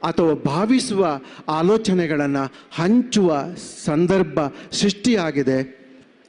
[0.03, 3.43] ಅಥವಾ ಭಾವಿಸುವ ಆಲೋಚನೆಗಳನ್ನು ಹಂಚುವ
[3.85, 4.39] ಸಂದರ್ಭ
[4.71, 5.85] ಸೃಷ್ಟಿಯಾಗಿದೆ.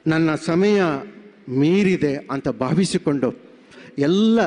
[0.07, 0.81] ನನ್ನ ಸಮಯ
[1.49, 3.33] ಮೀರಿದೆ ಅಂತ ಭಾವಿಸಿಕೊಂಡು
[3.99, 4.39] ಎಲ್ಲ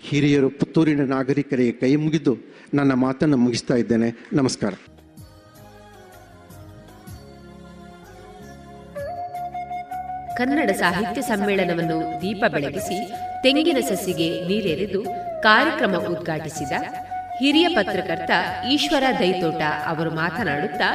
[0.00, 2.36] ಹಿರಿಯರು, ಪುತ್ತೂರಿನ ನಾಗರಿಕರಿಗೆ ಕೈ ಮುಗಿದು
[2.74, 4.26] ನನ್ನ ಮಾತನ್ನು ಮುಗಿಸ್ತಾ ಇದ್ದೇನೆ.
[4.32, 4.74] ನಮಸ್ಕಾರ.
[10.36, 13.12] ಕನ್ನಡ ಸಾಹಿತ್ಯ ಸಮ್ಮೇಳನವನ್ನು ದೀಪ ಬೆಳಗಿಸಿ
[13.42, 15.00] ತೆಂಗಿನ ಸಸಿಗೆ ನೀರೆರೆದು
[15.42, 16.72] ಕಾರ್ಯಕ್ರಮ ಉದ್ಘಾಟಿಸಿದ
[17.38, 18.30] ಹಿರಿಯ ಪತ್ರಕರ್ತ
[18.70, 20.88] ಈಶ್ವರ ದೈತೋಟ ಅವರು ಮಾತನಾಡುತ್ತಾ,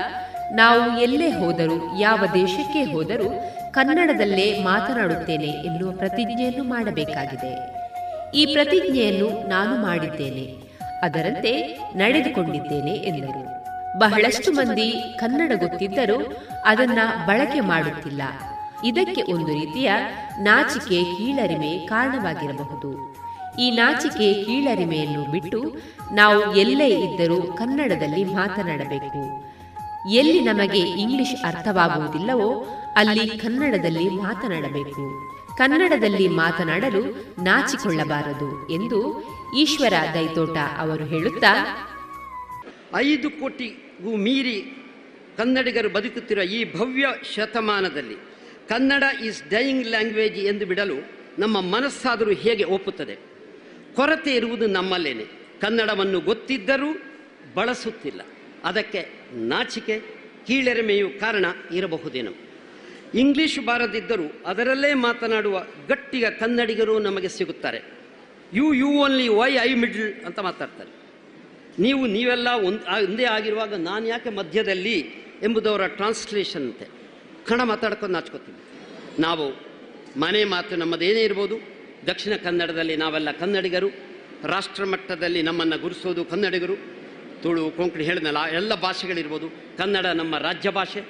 [0.51, 3.29] ನಾವು ಎಲ್ಲೇ ಹೋದರೂ, ಯಾವ ದೇಶಕ್ಕೆ ಹೋದರೂ
[3.71, 7.53] ಕನ್ನಡದಲ್ಲೇ ಮಾತನಾಡುತ್ತೇನೆ ಎನ್ನುವ ಪ್ರತಿಜ್ಞೆಯನ್ನು ಮಾಡಬೇಕಾಗಿದೆ.
[8.33, 10.45] ಈ ಪ್ರತಿಜ್ಞೆಯನ್ನು ನಾನು ಮಾಡಿದ್ದೇನೆ,
[11.01, 11.53] ಅದರಂತೆ
[11.95, 13.43] ನಡೆದುಕೊಂಡಿದ್ದೇನೆ ಎಂದರು.
[13.99, 16.19] ಬಹಳಷ್ಟು ಮಂದಿ ಕನ್ನಡ ಗೊತ್ತಿದ್ದರೂ
[16.65, 18.21] ಅದನ್ನ ಬಳಕೆ ಮಾಡುತ್ತಿಲ್ಲ.
[18.83, 19.91] ಇದಕ್ಕೆ ಒಂದು ರೀತಿಯ
[20.39, 23.15] ನಾಚಿಕೆ ಕೀಳರಿಮೆ ಕಾರಣವಾಗಿರಬಹುದು.
[23.59, 25.75] ಈ ನಾಚಿಕೆ ಕೀಳರಿಮೆಯನ್ನು ಬಿಟ್ಟು
[26.13, 29.43] ನಾವು ಎಲ್ಲೇ ಇದ್ದರೂ ಕನ್ನಡದಲ್ಲಿ ಮಾತನಾಡಬೇಕು.
[30.11, 35.37] ಎಲ್ಲಿ ನಮಗೆ ಇಂಗ್ಲಿಷ್ ಅರ್ಥವಾಗುವುದಿಲ್ಲವೋ ಅಲ್ಲಿ ಕನ್ನಡದಲ್ಲಿ ಮಾತನಾಡಬೇಕು.
[35.57, 37.03] ಕನ್ನಡದಲ್ಲಿ ಮಾತನಾಡಲು
[37.43, 39.23] ನಾಚಿಕೊಳ್ಳಬಾರದು ಎಂದು
[39.55, 41.67] ಈಶ್ವರ ದೈತೋಟ ಅವರು ಹೇಳುತ್ತಾ,
[42.95, 44.83] ಐದು ಕೋಟಿಗೂ ಮೀರಿ
[45.37, 48.36] ಕನ್ನಡಿಗರು ಬದುಕುತ್ತಿರುವ ಈ ಭವ್ಯ ಶತಮಾನದಲ್ಲಿ
[48.69, 50.95] ಕನ್ನಡ ಈಸ್ ಡೈಯಿಂಗ್ ಲ್ಯಾಂಗ್ವೇಜ್ ಎಂದು ಬಿಡಲು
[51.39, 53.15] ನಮ್ಮ ಮನಸ್ಸಾದರೂ ಹೇಗೆ ಒಪ್ಪುತ್ತದೆ?
[53.95, 55.25] ಕೊರತೆ ಇರುವುದು ನಮ್ಮಲ್ಲೇನೆ.
[55.61, 57.01] ಕನ್ನಡವನ್ನು ಗೊತ್ತಿದ್ದರೂ
[57.55, 58.21] ಬಳಸುತ್ತಿಲ್ಲ.
[58.63, 60.01] ಅದಕ್ಕೆ ನಾಚಿಕೆ,
[60.47, 62.31] ಕೀಳೆರೆಮೆಯು ಕಾರಣ ಇರಬಹುದೇನೋ.
[63.15, 67.81] ಇಂಗ್ಲಿಷ್ ಬಾರದಿದ್ದರೂ ಅದರಲ್ಲೇ ಮಾತನಾಡುವ ಗಟ್ಟಿಗ ಕನ್ನಡಿಗರು ನಮಗೆ ಸಿಗುತ್ತಾರೆ.
[68.53, 70.89] You you only why I middle ಅಂತ ಮಾತಾಡ್ತಾರೆ.
[71.79, 74.99] ನೀವು ನೀವೆಲ್ಲ ಒಂದು ಒಂದೇ ಆಗಿರುವಾಗ ನಾನು ಯಾಕೆ ಮಧ್ಯದಲ್ಲಿ
[75.43, 76.97] ಎಂಬುದವರ ಟ್ರಾನ್ಸ್ಲೇಷನ್ ಅಂತೆ.
[77.49, 78.59] ಕನ್ನಡ ಮಾತಾಡ್ಕೊಂಡು ನಾಚ್ಕೋತೀವಿ.
[79.21, 79.45] ನಾವು
[80.19, 81.55] ಮನೆ ಮಾತು ನಮ್ಮದೇನೇ ಇರ್ಬೋದು,
[82.07, 83.89] ದಕ್ಷಿಣ ಕನ್ನಡದಲ್ಲಿ ನಾವೆಲ್ಲ ಕನ್ನಡಿಗರು,
[84.43, 86.75] ರಾಷ್ಟ್ರ ಮಟ್ಟದಲ್ಲಿ ನಮ್ಮನ್ನು ಗುರುಸೋದು ಕನ್ನಡಿಗರು,
[87.43, 91.01] ತುಳು, ಕೊಂಕಣಿ ಹೇಳಿದ್ನಲ್ಲ ಎಲ್ಲ ಭಾಷೆಗಳಿರ್ಬೋದು, ಕನ್ನಡ ನಮ್ಮ ರಾಜ್ಯ ಭಾಷೆ.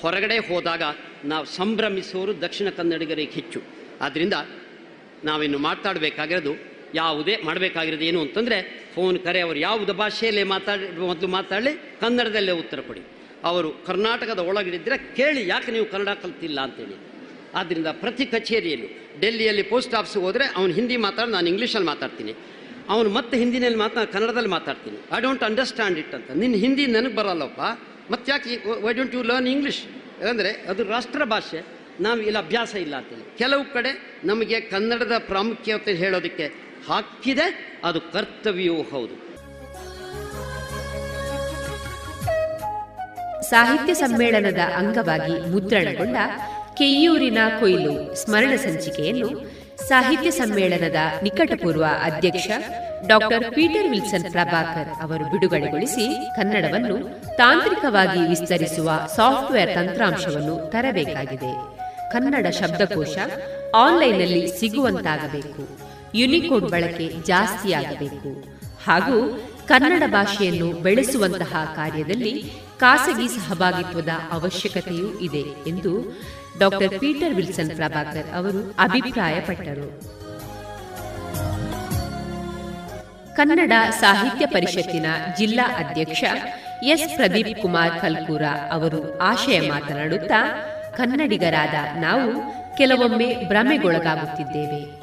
[0.00, 0.82] ಹೊರಗಡೆ ಹೋದಾಗ
[1.24, 3.62] ನಾವು ಸಂಭ್ರಮಿಸೋರು ದಕ್ಷಿಣ ಕನ್ನಡಿಗರಿಗೆ ಹೆಚ್ಚು.
[4.00, 4.34] ಆದ್ದರಿಂದ
[5.24, 6.52] ನಾವಿನ್ನು ಮಾತಾಡಬೇಕಾಗಿರೋದು
[6.94, 13.00] ಯಾವುದೇ ಮಾಡಬೇಕಾಗಿರೋದು ಏನು ಅಂತಂದರೆ, ಫೋನ್ ಕರೆ, ಅವರು ಯಾವುದೇ ಭಾಷೆಯಲ್ಲೇ ಮಾತಾಡಿ, ಮೊದಲು ಮಾತಾಡಲಿ, ಕನ್ನಡದಲ್ಲೇ ಉತ್ತರ ಕೊಡಿ.
[13.44, 16.96] ಅವರು ಕರ್ನಾಟಕದ ಒಳಗಿಡಿದ್ರೆ ಕೇಳಿ ಯಾಕೆ ನೀವು ಕನ್ನಡ ಕಲ್ತಿಲ್ಲ ಅಂತೇಳಿ.
[17.54, 22.34] ಆದ್ದರಿಂದ ಪ್ರತಿ ಕಚೇರಿಯಲ್ಲಿ ಡೆಲ್ಲಿಯಲ್ಲಿ ಪೋಸ್ಟ್ ಆಫೀಸ್ಗೆ ಹೋದರೆ ಅವನು ಹಿಂದಿ ಮಾತಾಡಿ ನಾನು ಇಂಗ್ಲೀಷಲ್ಲಿ ಮಾತಾಡ್ತೀನಿ.
[22.88, 24.96] ಅವನು ಮತ್ತೆ ಹಿಂದಿನಲ್ಲಿ ಮಾತಾ ಕನ್ನಡದಲ್ಲಿ ಮಾತಾಡ್ತೀನಿ.
[25.16, 26.30] ಐ ಡೋಂಟ್ ಅಂಡರ್ಸ್ಟ್ಯಾಂಡ್ ಇಟ್ ಅಂತ.
[26.30, 27.60] ನಿನ್ನ ಹಿಂದಿ ನನಗೆ ಬರಲ್ಲಪ್ಪ.
[28.10, 29.84] ಮತ್ತೆ ಯಾಕೆ why don't you learn English
[30.28, 31.64] ಅಂದರೆ ಅದು ರಾಷ್ಟ್ರ ಭಾಷೆ.
[32.00, 33.38] ನಾವು ಇಲ್ಲಿ ಅಭ್ಯಾಸ ಇಲ್ಲ ಅಂತೇಳಿ.
[33.38, 36.46] ಕೆಲವು ಕಡೆ ನಮಗೆ ಕನ್ನಡದ ಪ್ರಾಮುಖ್ಯತೆ ಹೇಳೋದಕ್ಕೆ
[36.88, 39.29] ಹಾಕಿದೆ, ಅದು ಕರ್ತವ್ಯವೂ ಹೌದು.
[43.50, 46.16] ಸಾಹಿತ್ಯ ಸಮ್ಮೇಳನದ ಅಂಗವಾಗಿ ಮುದ್ರಣಗೊಂಡ
[46.74, 49.30] ಕೆಯ್ಯೂರಿನ ಕೊಯ್ಲು ಸ್ಮರಣ ಸಂಚಿಕೆಯನ್ನು
[49.88, 52.50] ಸಾಹಿತ್ಯ ಸಮ್ಮೇಳನದ ನಿಕಟಪೂರ್ವ ಅಧ್ಯಕ್ಷ
[53.06, 56.96] ಡಾಕ್ಟರ್ ಪೀಟರ್ ವಿಲ್ಸನ್ ಪ್ರಭಾಕರ್ ಅವರು ಬಿಡುಗಡೆಗೊಳಿಸಿ ಕನ್ನಡವನ್ನು
[57.36, 61.52] ತಾಂತ್ರಿಕವಾಗಿ ವಿಸ್ತರಿಸುವ ಸಾಫ್ಟ್ವೇರ್ ತಂತ್ರಾಂಶವನ್ನು ತರಬೇಕಾಗಿದೆ.
[62.12, 63.18] ಕನ್ನಡ ಶಬ್ದಕೋಶ
[63.74, 65.62] ಆನ್ಲೈನ್ನಲ್ಲಿ ಸಿಗುವಂತಾಗಬೇಕು.
[66.14, 68.30] ಯುನಿಕೋಡ್ ಬಳಕೆ ಜಾಸ್ತಿಯಾಗಬೇಕು.
[68.86, 76.16] ಹಾಗೂ ಕನ್ನಡ ಭಾಷೆಯನ್ನು ಬೆಳೆಸುವಂತಹ ಕಾರ್ಯದಲ್ಲಿ ಖಾಸಗಿ ಸಹಭಾಗಿತ್ವದ ಅವಶ್ಯಕತೆಯೂ ಇದೆ ಎಂದು
[76.58, 80.20] ಡಾಕ್ಟರ್ ಪೀಟರ್ ವಿಲ್ಸನ್ ಪ್ರಭಾಕರ್ ಅವರು ಅಭಿಪ್ರಾಯಪಟ್ಟರು.
[83.36, 85.06] ಕನ್ನಡ ಸಾಹಿತ್ಯ ಪರಿಷತ್ತಿನ
[85.36, 86.24] ಜಿಲ್ಲಾ ಅಧ್ಯಕ್ಷ
[86.82, 87.16] ಎಸ್.
[87.16, 90.40] ಪ್ರದೀಪ್ ಕುಮಾರ್ ಕಲ್ಕೂರ ಅವರು ಆಶಯ ಮಾತನಾಡುತ್ತಾ,
[90.96, 92.30] ಕನ್ನಡಿಗರಾದ ನಾವು
[92.76, 94.99] ಕೆಲವೊಮ್ಮೆ ಭ್ರಮೆಗೊಳಗಾಗುತ್ತಿದ್ದೇವೆ.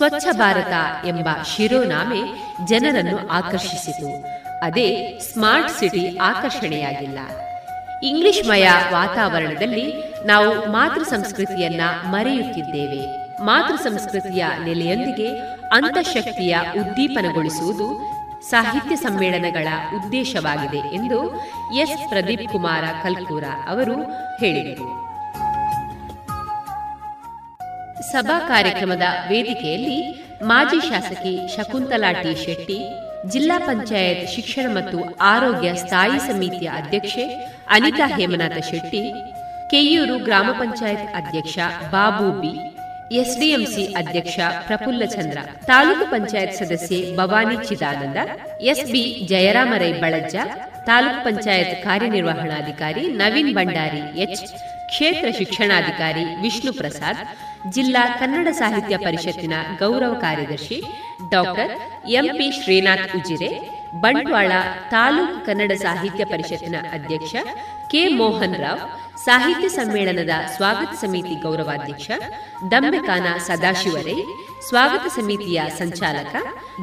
[0.00, 2.20] ಸ್ವಚ್ಛ ಭಾರತ ಎಂಬ ಶಿರೋನಾಮೆ
[2.68, 4.24] ಜನರನ್ನು ಆಕರ್ಷಿಸಿತು.
[4.62, 7.18] ಅದೇ ಸ್ಮಾರ್ಟ್ ಸಿಟಿ ಆಕರ್ಷಣೆಯಾಗಿಲ್ಲ.
[8.02, 9.92] ಇಂಗ್ಲಿಷ್ಮಯ ವಾತಾವರಣದಲ್ಲಿ
[10.26, 13.02] ನಾವು ಮಾತೃ ಸಂಸ್ಕೃತಿಯನ್ನ ಮರೆಯುತ್ತಿದ್ದೇವೆ.
[13.44, 15.38] ಮಾತೃ ಸಂಸ್ಕೃತಿಯ ನೆಲೆಯೊಂದಿಗೆ
[15.72, 18.02] ಅಂತಃಶಕ್ತಿಯ ಉದ್ದೀಪನಗೊಳಿಸುವುದು
[18.50, 21.36] ಸಾಹಿತ್ಯ ಸಮ್ಮೇಳನಗಳ ಉದ್ದೇಶವಾಗಿದೆ ಎಂದು
[21.74, 22.08] ಎಸ್.
[22.08, 24.02] ಪ್ರದೀಪ್ ಕುಮಾರ ಕಲ್ಕೂರ ಅವರು
[24.40, 25.09] ಹೇಳಿದರು.
[28.08, 29.98] ಸಭಾ ಕಾರ್ಯಕ್ರಮದ ವೇದಿಕೆಯಲ್ಲಿ
[30.50, 32.78] ಮಾಜಿ ಶಾಸಕಿ ಶಕುಂತಲಾ ಟಿ ಶೆಟ್ಟಿ,
[33.32, 34.98] ಜಿಲ್ಲಾ ಪಂಚಾಯತ್ ಶಿಕ್ಷಣ ಮತ್ತು
[35.32, 37.24] ಆರೋಗ್ಯ ಸ್ಥಾಯಿ ಸಮಿತಿಯ ಅಧ್ಯಕ್ಷೆ
[37.76, 39.02] ಅನಿತಾ ಹೇಮನಾಥ ಶೆಟ್ಟಿ,
[39.72, 41.58] ಕೆಯೂರು ಗ್ರಾಮ ಪಂಚಾಯತ್ ಅಧ್ಯಕ್ಷ
[41.92, 42.52] ಬಾಬು ಬಿ,
[43.20, 45.38] ಎಸ್ಡಿಎಂಸಿ ಅಧ್ಯಕ್ಷ ಪ್ರಫುಲ್ಲ ಚಂದ್ರ,
[45.70, 48.18] ತಾಲೂಕು ಪಂಚಾಯತ್ ಸದಸ್ಯೆ ಭವಾನಿ ಚಿದಾನಂದ,
[48.72, 50.36] ಎಸ್ಬಿ ಜಯರಾಮರೈ ಬಳಜ್ಜ,
[50.90, 54.42] ತಾಲೂಕು ಪಂಚಾಯತ್ ಕಾರ್ಯನಿರ್ವಹಣಾಧಿಕಾರಿ ನವೀನ್ ಭಂಡಾರಿ ಎಚ್
[54.90, 57.20] ಕ್ಷೇತ್ರ ಶಿಕ್ಷಣಾಧಿಕಾರಿ ವಿಷ್ಣು ಪ್ರಸಾದ್
[57.68, 60.78] ಜಿಲ್ಲಾ ಕನ್ನಡ ಸಾಹಿತ್ಯ ಪರಿಷತ್ತಿನ ಗೌರವ ಕಾರ್ಯದರ್ಶಿ
[61.28, 61.72] doctor
[62.14, 63.50] M P Srinath Ujire
[64.04, 64.52] Bantwal
[64.90, 67.36] taluk Kannada ಸಾಹಿತ್ಯ ಪರಿಷತ್ತಿನ ಅಧ್ಯಕ್ಷ
[67.90, 68.82] ಕೆ ಮೋಹನ್ ರಾವ್,
[69.24, 72.10] ಸಾಹಿತ್ಯ ಸಮ್ಮೇಳನದ ಸ್ವಾಗತ ಸಮಿತಿ ಗೌರವಾಧ್ಯಕ್ಷ
[72.70, 74.16] ದಂಬೆಕಾನ ಸದಾಶಿವರೈ,
[74.68, 76.36] ಸ್ವಾಗತ ಸಮಿತಿಯ ಸಂಚಾಲಕ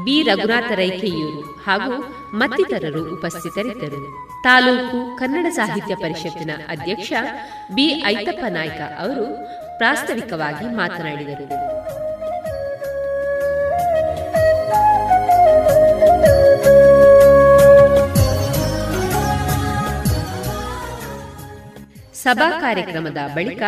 [0.04, 1.94] ಬಿ ರಘುನಾಥ ರೈಕೆಯೂರು ಹಾಗೂ
[2.34, 4.02] ಮತ್ತಿತರರು ಉಪಸ್ಥಿತರಿದ್ದರು.
[4.44, 7.14] ತಾಲೂಕು ಕನ್ನಡ ಸಾಹಿತ್ಯ ಪರಿಷತ್ತಿನ ಅಧ್ಯಕ್ಷ
[7.72, 9.26] ಬಿ ಐತಪ್ಪ ನಾಯ್ಕ ಅವರು
[9.78, 11.48] ಪ್ರಾಸ್ತಾವಿಕವಾಗಿ ಮಾತನಾಡಿದರು.
[22.24, 23.64] ಸಭಾ ಕಾರ್ಯಕ್ರಮದ ಬಳಿಕ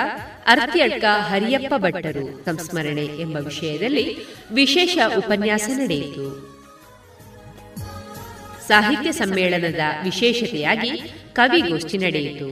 [0.47, 4.05] ಅರ್ತ್ಯಡ್ಕ ಹರಿಯಪ್ಪ ಭಟ್ಟರು ಸಂಸ್ಮರಣೆ ಎಂಬ ವಿಷಯದಲ್ಲಿ
[4.51, 6.25] ವಿಶೇಷ ಉಪನ್ಯಾಸ ನಡೆಯಿತು.
[8.67, 10.91] ಸಾಹಿತ್ಯ ಸಮ್ಮೇಳನದ ವಿಶೇಷತೆಯಾಗಿ
[11.33, 12.49] ಕವಿಗೋಷ್ಠಿ ನಡೆಯಿತು.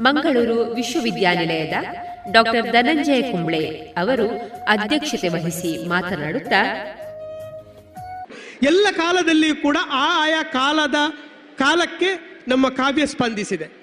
[0.00, 1.74] ಮಂಗಳೂರು ವಿಶ್ವವಿದ್ಯಾನಿಲಯದ
[2.32, 3.64] ಡಾಕ್ಟರ್ ಧನಂಜಯ ಕುಂಬ್ಳೆ
[3.98, 4.28] ಅವರು
[4.68, 6.62] ಅಧ್ಯಕ್ಷತೆ ವಹಿಸಿ ಮಾತನಾಡುತ್ತಾ,
[8.62, 10.98] ಎಲ್ಲ ಕಾಲದಲ್ಲಿಯೂ ಕೂಡ ಆ ಆಯಾ ಕಾಲದ
[11.58, 12.10] ಕಾಲಕ್ಕೆ
[12.48, 13.79] ನಮ್ಮ ಕಾವ್ಯ ಸ್ಪಂದಿಸಿದೆ.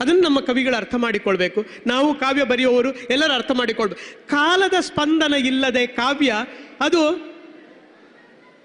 [0.00, 1.64] ಅದನ್ನು ನಮ್ಮ ಕವಿಗಳು ಅರ್ಥ ಮಾಡಿಕೊಳ್ಬೇಕು.
[1.86, 4.28] ನಾವು ಕಾವ್ಯ ಬರೆಯುವವರು ಎಲ್ಲರೂ ಅರ್ಥ ಮಾಡಿಕೊಳ್ಬೇಕು.
[4.28, 6.34] ಕಾಲದ ಸ್ಪಂದನ ಇಲ್ಲದೆ ಕಾವ್ಯ
[6.80, 7.28] ಅದು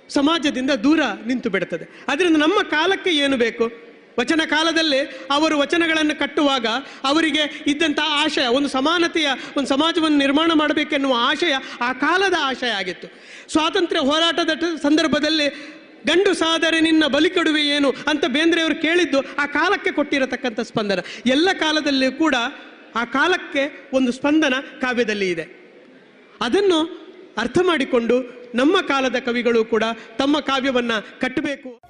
[0.09, 3.71] ಸಮಾಜದಿಂದ ದೂರ ನಿಂತು ಬಿಡುತ್ತದೆ ಅದರಿಂದ ನಮ್ಮ ಕಾಲಕ್ಕೆ ಏನು ಬೇಕು?
[4.19, 4.99] ವಚನ ಕಾಲದಲ್ಲಿ
[5.31, 6.65] ಅವರು ವಚನಗಳನ್ನು ಕಟ್ಟುವಾಗ
[7.03, 13.07] ಅವರಿಗೆ ಇದ್ದಂಥ ಆಶಯ, ಒಂದು ಸಮಾನತೆಯ, ಒಂದು ಸಮಾಜವನ್ನು ನಿರ್ಮಾಣ ಮಾಡಬೇಕೆನ್ನುವ ಆಶಯ ಆ ಕಾಲದ ಆಶಯ ಆಗಿತ್ತು.
[13.51, 14.49] ಸ್ವಾತಂತ್ರ್ಯ ಹೋರಾಟದ
[14.83, 15.47] ಸಂದರ್ಭದಲ್ಲಿ
[16.07, 20.99] ಗಂಡು ಸಾದರೆ ನಿನ್ನ ಬಲಿ ಕಡುವೆ ಏನು ಅಂತ ಬೇಂದ್ರೆಯವರು ಕೇಳಿದ್ದು ಆ ಕಾಲಕ್ಕೆ ಕೊಟ್ಟಿರತಕ್ಕಂಥ ಸ್ಪಂದನ.
[21.25, 22.35] ಎಲ್ಲ ಕಾಲದಲ್ಲಿ ಕೂಡ
[22.95, 25.45] ಆ ಕಾಲಕ್ಕೆ ಒಂದು ಸ್ಪಂದನ ಕಾವ್ಯದಲ್ಲಿ ಇದೆ.
[26.41, 26.79] ಅದನ್ನು
[27.37, 29.83] ಅರ್ಥ ಮಾಡಿಕೊಂಡು ನಮ್ಮ ಕಾಲದ ಕವಿಗಳು ಕೂಡ
[30.17, 31.81] ತಮ್ಮ ಕಾವ್ಯವನ್ನ ಕಟ್ಟಬೇಕು.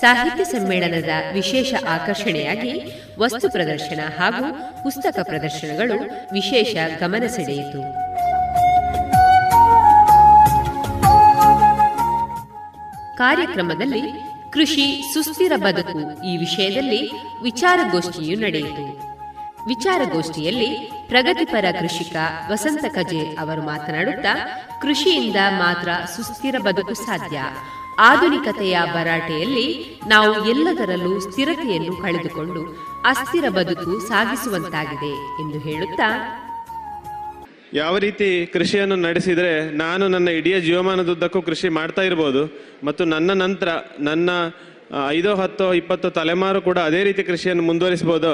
[0.00, 2.72] ಸಾಹಿತ್ಯ ಸಮ್ಮೇಳನದ ವಿಶೇಷ ಆಕರ್ಷಣೆಯಾಗಿ
[3.18, 4.44] ವಸ್ತು ಪ್ರದರ್ಶನ ಹಾಗೂ
[4.84, 5.96] ಪುಸ್ತಕ ಪ್ರದರ್ಶನಗಳು
[6.32, 7.80] ವಿಶೇಷ ಗಮನ ಸೆಳೆಯಿತು.
[13.16, 14.02] ಕಾರ್ಯಕ್ರಮದಲ್ಲಿ
[14.50, 17.10] ಕೃಷಿ ಸುಸ್ಥಿರ ಬದುಕು ಈ ವಿಷಯದಲ್ಲಿ
[17.42, 19.12] ವಿಚಾರಗೋಷ್ಠಿಯು ನಡೆಯಿತು.
[19.66, 22.16] ವಿಚಾರಗೋಷ್ಠಿಯಲ್ಲಿ ಪ್ರಗತಿಪರ ಕೃಷಿಕ
[22.50, 24.34] ವಸಂತ ಕಜೆ ಅವರು ಮಾತನಾಡುತ್ತಾ,
[24.82, 27.40] ಕೃಷಿಯಿಂದ ಮಾತ್ರ ಸುಸ್ಥಿರ ಬದುಕು ಸಾಧ್ಯ.
[27.98, 32.62] ಆಧುನಿಕತೆಯ ಭರಾಟೆಯಲ್ಲಿ ನಾವು ಎಲ್ಲದರಲ್ಲೂ ಸ್ಥಿರತೆಯನ್ನು ಕಳೆದುಕೊಂಡು
[33.04, 36.08] ಅಸ್ಥಿರ ಬದುಕು ಸಾಗಿಸುವಂತಾಗಿದೆ ಎಂದು ಹೇಳುತ್ತಾ
[37.80, 42.42] ಯಾವ ರೀತಿ ಕೃಷಿಯನ್ನು ನಡೆಸಿದರೆ ನಾನು ನನ್ನ ಇಡೀ ಜೀವಮಾನದುದ್ದಕ್ಕೂ ಕೃಷಿ ಮಾಡ್ತಾ ಇರ್ಬೋದು
[42.86, 43.68] ಮತ್ತು ನನ್ನ ನಂತರ
[44.08, 44.30] ನನ್ನ
[45.18, 48.32] ಐದೋ, ಹತ್ತೋ, ಇಪ್ಪತ್ತು ತಲೆಮಾರು ಕೂಡ ಅದೇ ರೀತಿ ಕೃಷಿಯನ್ನು ಮುಂದುವರಿಸ್ಬೋದು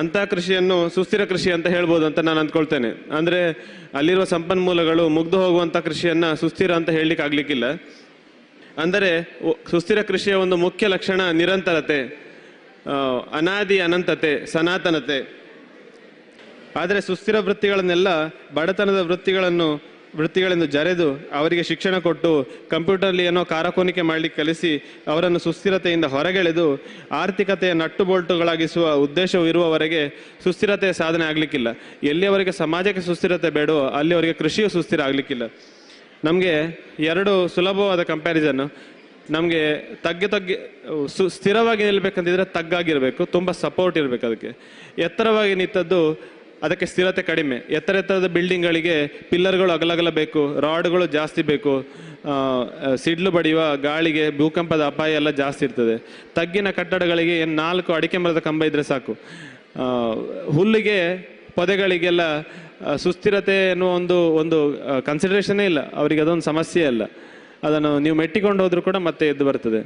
[0.00, 2.90] ಅಂಥ ಕೃಷಿಯನ್ನು ಸುಸ್ಥಿರ ಕೃಷಿ ಅಂತ ಹೇಳ್ಬೋದು ಅಂತ ನಾನು ಅಂದ್ಕೊಳ್ತೇನೆ.
[3.18, 3.40] ಅಂದರೆ
[3.98, 7.66] ಅಲ್ಲಿರುವ ಸಂಪನ್ಮೂಲಗಳು ಮುಗ್ದು ಹೋಗುವಂಥ ಕೃಷಿಯನ್ನು ಸುಸ್ಥಿರ ಅಂತ ಹೇಳಲಿಕ್ಕೆ ಆಗಲಿಕ್ಕಿಲ್ಲ.
[8.82, 9.10] ಅಂದರೆ
[9.70, 11.98] ಸುಸ್ಥಿರ ಕೃಷಿಯ ಒಂದು ಮುಖ್ಯ ಲಕ್ಷಣ ನಿರಂತರತೆ
[13.38, 15.18] ಅನಾದಿ ಅನಂತತೆ, ಸನಾತನತೆ.
[16.80, 18.08] ಆದರೆ ಸುಸ್ಥಿರ ವೃತ್ತಿಗಳನ್ನೆಲ್ಲ,
[18.54, 19.68] ಬಡತನದ ವೃತ್ತಿಗಳನ್ನು,
[20.18, 21.06] ವೃತ್ತಿಗಳೆಂದು ಜರೆದು
[21.38, 22.30] ಅವರಿಗೆ ಶಿಕ್ಷಣ ಕೊಟ್ಟು
[22.70, 24.70] ಕಂಪ್ಯೂಟರ್ಲಿ ಏನೋ ಕಾರಕೋನಿಕೆ ಮಾಡಲಿಕ್ಕೆ ಕಲಿಸಿ
[25.12, 26.66] ಅವರನ್ನು ಸುಸ್ಥಿರತೆಯಿಂದ ಹೊರಗೆಳೆದು
[27.22, 30.02] ಆರ್ಥಿಕತೆಯ ನಟ್ಟುಬೋಲ್ಟುಗಳಾಗಿಸುವ ಉದ್ದೇಶವು ಇರುವವರೆಗೆ
[30.44, 31.68] ಸುಸ್ಥಿರತೆಯ ಸಾಧನೆ ಆಗಲಿಕ್ಕಿಲ್ಲ.
[32.02, 35.46] ಎಲ್ಲಿಯವರೆಗೆ ಸಮಾಜಕ್ಕೆ ಸುಸ್ಥಿರತೆ ಬೇಡೋ ಅಲ್ಲಿಯವರೆಗೆ ಕೃಷಿಯು ಸುಸ್ಥಿರ ಆಗಲಿಕ್ಕಿಲ್ಲ.
[36.24, 36.54] ನಮಗೆ
[37.12, 38.64] ಎರಡು ಸುಲಭವಾದ ಕಂಪ್ಯಾರಿಸನ್
[39.34, 39.60] ನಮಗೆ
[40.02, 40.56] ತಗ್ಗಿ ತಗ್ಗಿ,
[41.16, 44.50] ಸು, ಸ್ಥಿರವಾಗಿ ನಿಲ್ಬೇಕಂತಿದ್ರೆ ತಗ್ಗಾಗಿರಬೇಕು, ತುಂಬ ಸಪೋರ್ಟ್ ಇರಬೇಕು ಅದಕ್ಕೆ.
[45.06, 46.00] ಎತ್ತರವಾಗಿ ನಿಂತದ್ದು
[46.64, 47.56] ಅದಕ್ಕೆ ಸ್ಥಿರತೆ ಕಡಿಮೆ.
[47.78, 48.94] ಎತ್ತರ ಎತ್ತರದ ಬಿಲ್ಡಿಂಗ್ಗಳಿಗೆ
[49.30, 51.74] ಪಿಲ್ಲರ್ಗಳು ಅಗಲಗಲ ಬೇಕು, ರಾಡ್ಗಳು ಜಾಸ್ತಿ ಬೇಕು.
[53.02, 55.96] ಸಿಡ್ಲು ಬಡಿಯುವ ಗಾಳಿಗೆ ಭೂಕಂಪದ ಅಪಾಯ ಎಲ್ಲ ಜಾಸ್ತಿ ಇರ್ತದೆ.
[56.38, 59.14] ತಗ್ಗಿನ ಕಟ್ಟಡಗಳಿಗೆ ಏನು ನಾಲ್ಕು ಅಡಿಕೆ ಮರದ ಕಂಬ ಇದ್ದರೆ ಸಾಕು.
[60.56, 60.98] ಹುಲ್ಲಿಗೆ
[61.58, 62.22] ಪೊದೆಗಳಿಗೆಲ್ಲ
[63.04, 64.58] ಸುಸ್ಥಿರತೆ ಅನ್ನೋ ಒಂದು ಒಂದು
[65.06, 65.80] ಕನ್ಸಿಡ್ರೇಷನೇ ಇಲ್ಲ.
[66.00, 67.02] ಅವರಿಗೆ ಅದೊಂದು ಸಮಸ್ಯೆ ಅಲ್ಲ.
[67.66, 69.80] ಅದನ್ನು ನೀವು ಮೆಟ್ಟಿಕೊಂಡು ಹೋದರೂ ಕೂಡ ಮತ್ತೆ ಎದ್ದು ಬರ್ತದೆ.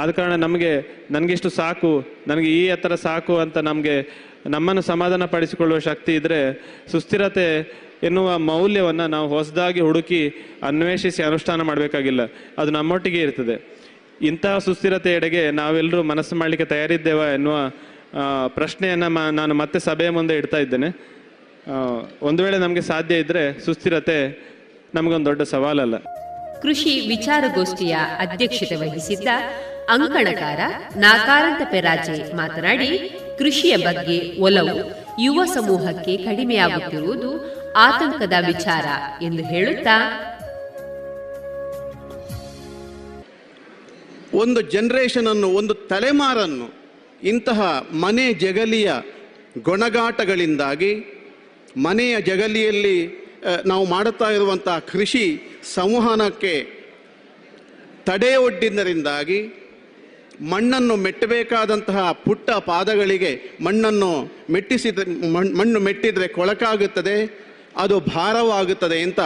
[0.00, 0.72] ಆದ ಕಾರಣ ನಮಗೆ
[1.10, 1.92] ನನಗಿಷ್ಟು ಸಾಕು,
[2.30, 3.94] ನನಗೆ ಈ ಎತ್ತರ ಸಾಕು ಅಂತ ನಮಗೆ
[4.48, 6.40] ನಮ್ಮನ್ನು ಸಮಾಧಾನ ಪಡಿಸಿಕೊಳ್ಳುವ ಶಕ್ತಿ ಇದ್ದರೆ
[6.90, 7.48] ಸುಸ್ಥಿರತೆ
[8.02, 12.20] ಎನ್ನುವ ಮೌಲ್ಯವನ್ನು ನಾವು ಹೊಸದಾಗಿ ಹುಡುಕಿ ಅನ್ವೇಷಿಸಿ ಅನುಷ್ಠಾನ ಮಾಡಬೇಕಾಗಿಲ್ಲ.
[12.58, 13.78] ಅದು ನಮ್ಮೊಟ್ಟಿಗೆ ಇರ್ತದೆ.
[14.22, 17.54] ಇಂತಹ ಸುಸ್ಥಿರತೆ ಎಡೆಗೆ ನಾವೆಲ್ಲರೂ ಮನಸ್ಸು ಮಾಡಲಿಕ್ಕೆ ತಯಾರಿದ್ದೇವ ಎನ್ನುವ
[18.48, 20.88] ಪ್ರಶ್ನೆಯನ್ನು ನಾನು ಮತ್ತೆ ಸಭೆಯ ಮುಂದೆ ಇಡ್ತಾ ಇದ್ದೇನೆ.
[22.22, 24.48] ಒಂದು ವೇಳೆ ನಮಗೆ ಸಾಧ್ಯ ಇದ್ದರೆ ಸುಸ್ಥಿರತೆ
[24.94, 25.98] ನಮಗೊಂದು ದೊಡ್ಡ ಸವಾಲಲ್ಲ.
[26.62, 29.28] ಕೃಷಿ ವಿಚಾರಗೋಷ್ಠಿಯ ಅಧ್ಯಕ್ಷತೆ ವಹಿಸಿದ್ದ
[29.88, 30.60] ಅಂಕಣಕಾರ
[30.96, 34.78] ನಾಕಾರಂತ ಪೆರಾಜೆ ಮಾತನಾಡಿ ಕೃಷಿಯ ಬಗ್ಗೆ ಒಲವು.
[35.22, 37.30] ಯುವ ಸಮೂಹಕ್ಕೆ ಕಡಿಮೆಯಾಗುತ್ತಿರುವುದು
[37.76, 38.86] ಆತಂಕದ ವಿಚಾರ
[39.22, 39.96] ಎಂದು ಹೇಳುತ್ತಾ,
[44.34, 46.66] ಒಂದು ಜನರೇಷನ್ ಅನ್ನು, ಒಂದು ತಲೆಮಾರನ್ನು
[47.22, 47.60] ಇಂತಹ
[48.04, 48.90] ಮನೆ ಜಗಲಿಯ
[49.62, 50.92] ಗೊಣಗಾಟಗಳಿಂದಾಗಿ,
[51.76, 52.98] ಮನೆಯ ಜಗಲಿಯಲ್ಲಿ
[53.66, 55.24] ನಾವು ಮಾಡುತ್ತಾ ಇರುವಂತಹ ಕೃಷಿ
[55.74, 56.54] ಸಂವಹನಕ್ಕೆ
[58.04, 59.40] ತಡೆಯೊಡ್ಡಿದ್ದರಿಂದಾಗಿ
[60.40, 64.98] ಮಣ್ಣನ್ನು ಮೆಟ್ಟಬೇಕಾದಂತಹ ಪುಟ್ಟ ಪಾದಗಳಿಗೆ ಮಣ್ಣನ್ನು ಮೆಟ್ಟಿಸಿದ
[65.32, 69.20] ಮಣ್ಣು ಮೆಟ್ಟಿದರೆ ಕೊಳಕಾಗುತ್ತದೆ, ಅದು ಭಾರವಾಗುತ್ತದೆ ಅಂತ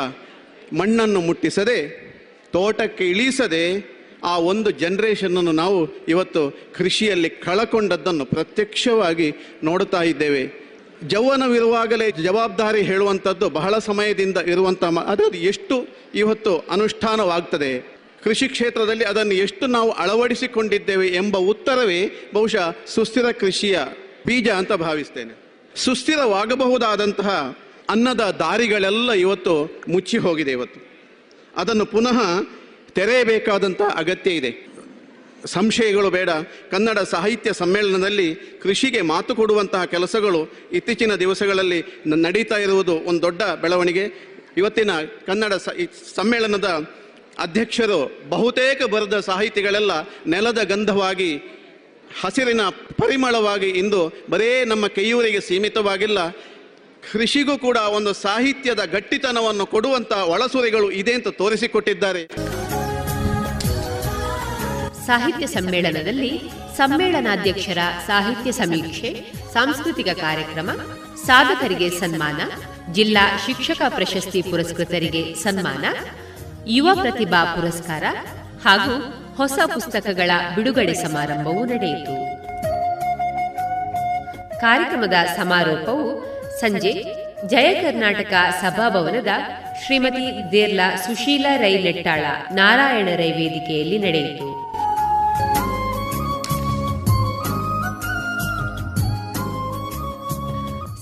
[0.73, 2.13] ಮಣ್ಣನ್ನು ಮುಟ್ಟಿಸದೆ,
[2.53, 3.93] ತೋಟಕ್ಕೆ ಇಳಿಸದೆ
[4.25, 10.63] ಆ ಒಂದು ಜನ್ರೇಷನ್ನನ್ನು ನಾವು ಇವತ್ತು ಕೃಷಿಯಲ್ಲಿ ಕಳಕೊಂಡದ್ದನ್ನು ಪ್ರತ್ಯಕ್ಷವಾಗಿ ನೋಡುತ್ತಾ ಇದ್ದೇವೆ.
[11.09, 17.92] ಜೌವನವಿರುವಾಗಲೇ ಜವಾಬ್ದಾರಿ ಹೇಳುವಂಥದ್ದು ಬಹಳ ಸಮಯದಿಂದ ಇರುವಂಥ ಅದು ಎಷ್ಟು ಇವತ್ತು ಅನುಷ್ಠಾನವಾಗ್ತದೆ.
[18.25, 23.79] ಕೃಷಿ ಕ್ಷೇತ್ರದಲ್ಲಿ ಅದನ್ನು ಎಷ್ಟು ನಾವು ಅಳವಡಿಸಿಕೊಂಡಿದ್ದೇವೆ ಎಂಬ ಉತ್ತರವೇ ಬಹುಶಃ ಸುಸ್ಥಿರ ಕೃಷಿಯ
[24.27, 25.43] ಬೀಜ ಅಂತ ಭಾವಿಸ್ತೇನೆ.
[25.77, 27.59] ಸುಸ್ಥಿರವಾಗಬಹುದಾದಂತಹ
[27.91, 30.81] ಅನ್ನದ ದಾರಿಗಳೆಲ್ಲ ಇವತ್ತು ಮುಚ್ಚಿ ಹೋಗಿದೆ ಇವತ್ತು.
[31.57, 32.43] ಅದನ್ನು ಪುನಃ
[32.95, 34.73] ತೆರೆಯಬೇಕಾದಂಥ ಅಗತ್ಯ ಇದೆ.
[35.47, 36.31] ಸಂಶಯಗಳು ಬೇಡ.
[36.71, 44.33] ಕನ್ನಡ ಸಾಹಿತ್ಯ ಸಮ್ಮೇಳನದಲ್ಲಿ ಕೃಷಿಗೆ ಮಾತು ಕೊಡುವಂತಹ ಕೆಲಸಗಳು ಇತ್ತೀಚಿನ ದಿವಸಗಳಲ್ಲಿ ನಡೀತಾ ಇರುವುದು ಒಂದು ದೊಡ್ಡ ಬೆಳವಣಿಗೆ.
[44.57, 44.91] ಇವತ್ತಿನ
[45.27, 45.53] ಕನ್ನಡ
[46.15, 46.91] ಸಮ್ಮೇಳನದ
[47.39, 49.93] ಅಧ್ಯಕ್ಷರು ಬಹುತೇಕ ಬರೆದ ಸಾಹಿತಿಗಳೆಲ್ಲ
[50.27, 51.37] ನೆಲದ ಗಂಧವಾಗಿ,
[52.21, 52.61] ಹಸಿರಿನ
[53.03, 56.31] ಪರಿಮಳವಾಗಿ ಇಂದು ಬರೇ ನಮ್ಮ ಕೈಯೂರಿಗೆ ಸೀಮಿತವಾಗಿಲ್ಲ.
[57.13, 62.27] ಕೃಷಿಗೂ ಕೂಡ ಒಂದು ಸಾಹಿತ್ಯದ ಗಟ್ಟಿತನವನ್ನು ಕೊಡುವಂತಹ ಒಳಸುರಿಗಳು ಇದೆ ಅಂತ ತೋರಿಸಿಕೊಟ್ಟಿದ್ದಾರೆ.
[65.07, 66.41] ಸಾಹಿತ್ಯ ಸಮ್ಮೇಳನದಲ್ಲಿ
[66.77, 70.71] ಸಮ್ಮೇಳನಾಧ್ಯಕ್ಷರ ಸಾಹಿತ್ಯ ಸಮೀಕ್ಷೆ, ಸಾಂಸ್ಕೃತಿಕ ಕಾರ್ಯಕ್ರಮ,
[71.27, 72.41] ಸಾಧಕರಿಗೆ ಸನ್ಮಾನ,
[72.93, 75.85] ಜಿಲ್ಲಾ ಶಿಕ್ಷಕ ಪ್ರಶಸ್ತಿ ಪುರಸ್ಕೃತರಿಗೆ ಸನ್ಮಾನ
[76.67, 78.05] ಯುವ ಪ್ರತಿಭಾ ಪುರಸ್ಕಾರ
[78.65, 78.95] ಹಾಗೂ
[79.37, 82.15] ಹೊಸ ಪುಸ್ತಕಗಳ ಬಿಡುಗಡೆ ಸಮಾರಂಭವೂ ನಡೆಯಿತು.
[84.61, 86.07] ಕಾರ್ಯಕ್ರಮದ ಸಮಾರೋಪವು
[86.61, 86.93] ಸಂಜೆ
[87.47, 89.29] ಜಯ ಕರ್ನಾಟಕ ಸಭಾಭವನದ
[89.85, 94.49] ಶ್ರೀಮತಿ ದೇರ್ಲಾ ಸುಶೀಲಾ ರೈ ಲೆಟ್ಟಾಳ ನಾರಾಯಣ ರೈ ವೇದಿಕೆಯಲ್ಲಿ ನಡೆಯಿತು.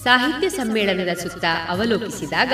[0.04, 2.52] ಸಾಹಿತ್ಯ ಸಮ್ಮೇಳನದ ಸುತ್ತ ಅವಲೋಕಿಸಿದಾಗ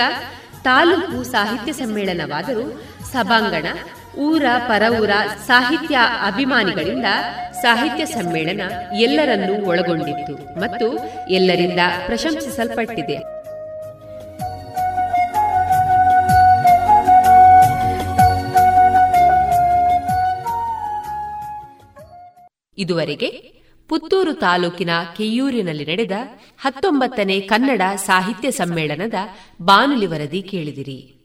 [0.65, 2.65] ತಾಲೂಕು ಸಾಹಿತ್ಯ ಸಮ್ಮೇಳನವಾದರೂ
[3.13, 3.67] ಸಭಾಂಗಣ,
[4.19, 5.11] ಊರ ಪರವೂರ
[5.47, 7.05] ಸಾಹಿತ್ಯ ಅಭಿಮಾನಿಗಳಿಂದ
[7.63, 8.61] ಸಾಹಿತ್ಯ ಸಮ್ಮೇಳನ
[8.93, 13.37] ಎಲ್ಲರನ್ನೂ ಒಳಗೊಂಡಿತ್ತು ಮತ್ತು ಎಲ್ಲರಿಂದ ಪ್ರಶಂಸಿಸಲ್ಪಟ್ಟಿದೆ.
[22.79, 23.57] ಇದುವರೆಗೆ
[23.89, 26.13] ಪುತ್ತೂರು ತಾಲೂಕಿನ ಕೆಯೂರಿನಲ್ಲಿ ನಡೆದ
[26.63, 29.15] ಹತ್ತೊಂಬತ್ತನೇ ಕನ್ನಡ ಸಾಹಿತ್ಯ ಸಮ್ಮೇಳನದ
[29.63, 31.16] ಬಾನುಲಿ ವರದಿ ಕೇಳಿದಿರಿ.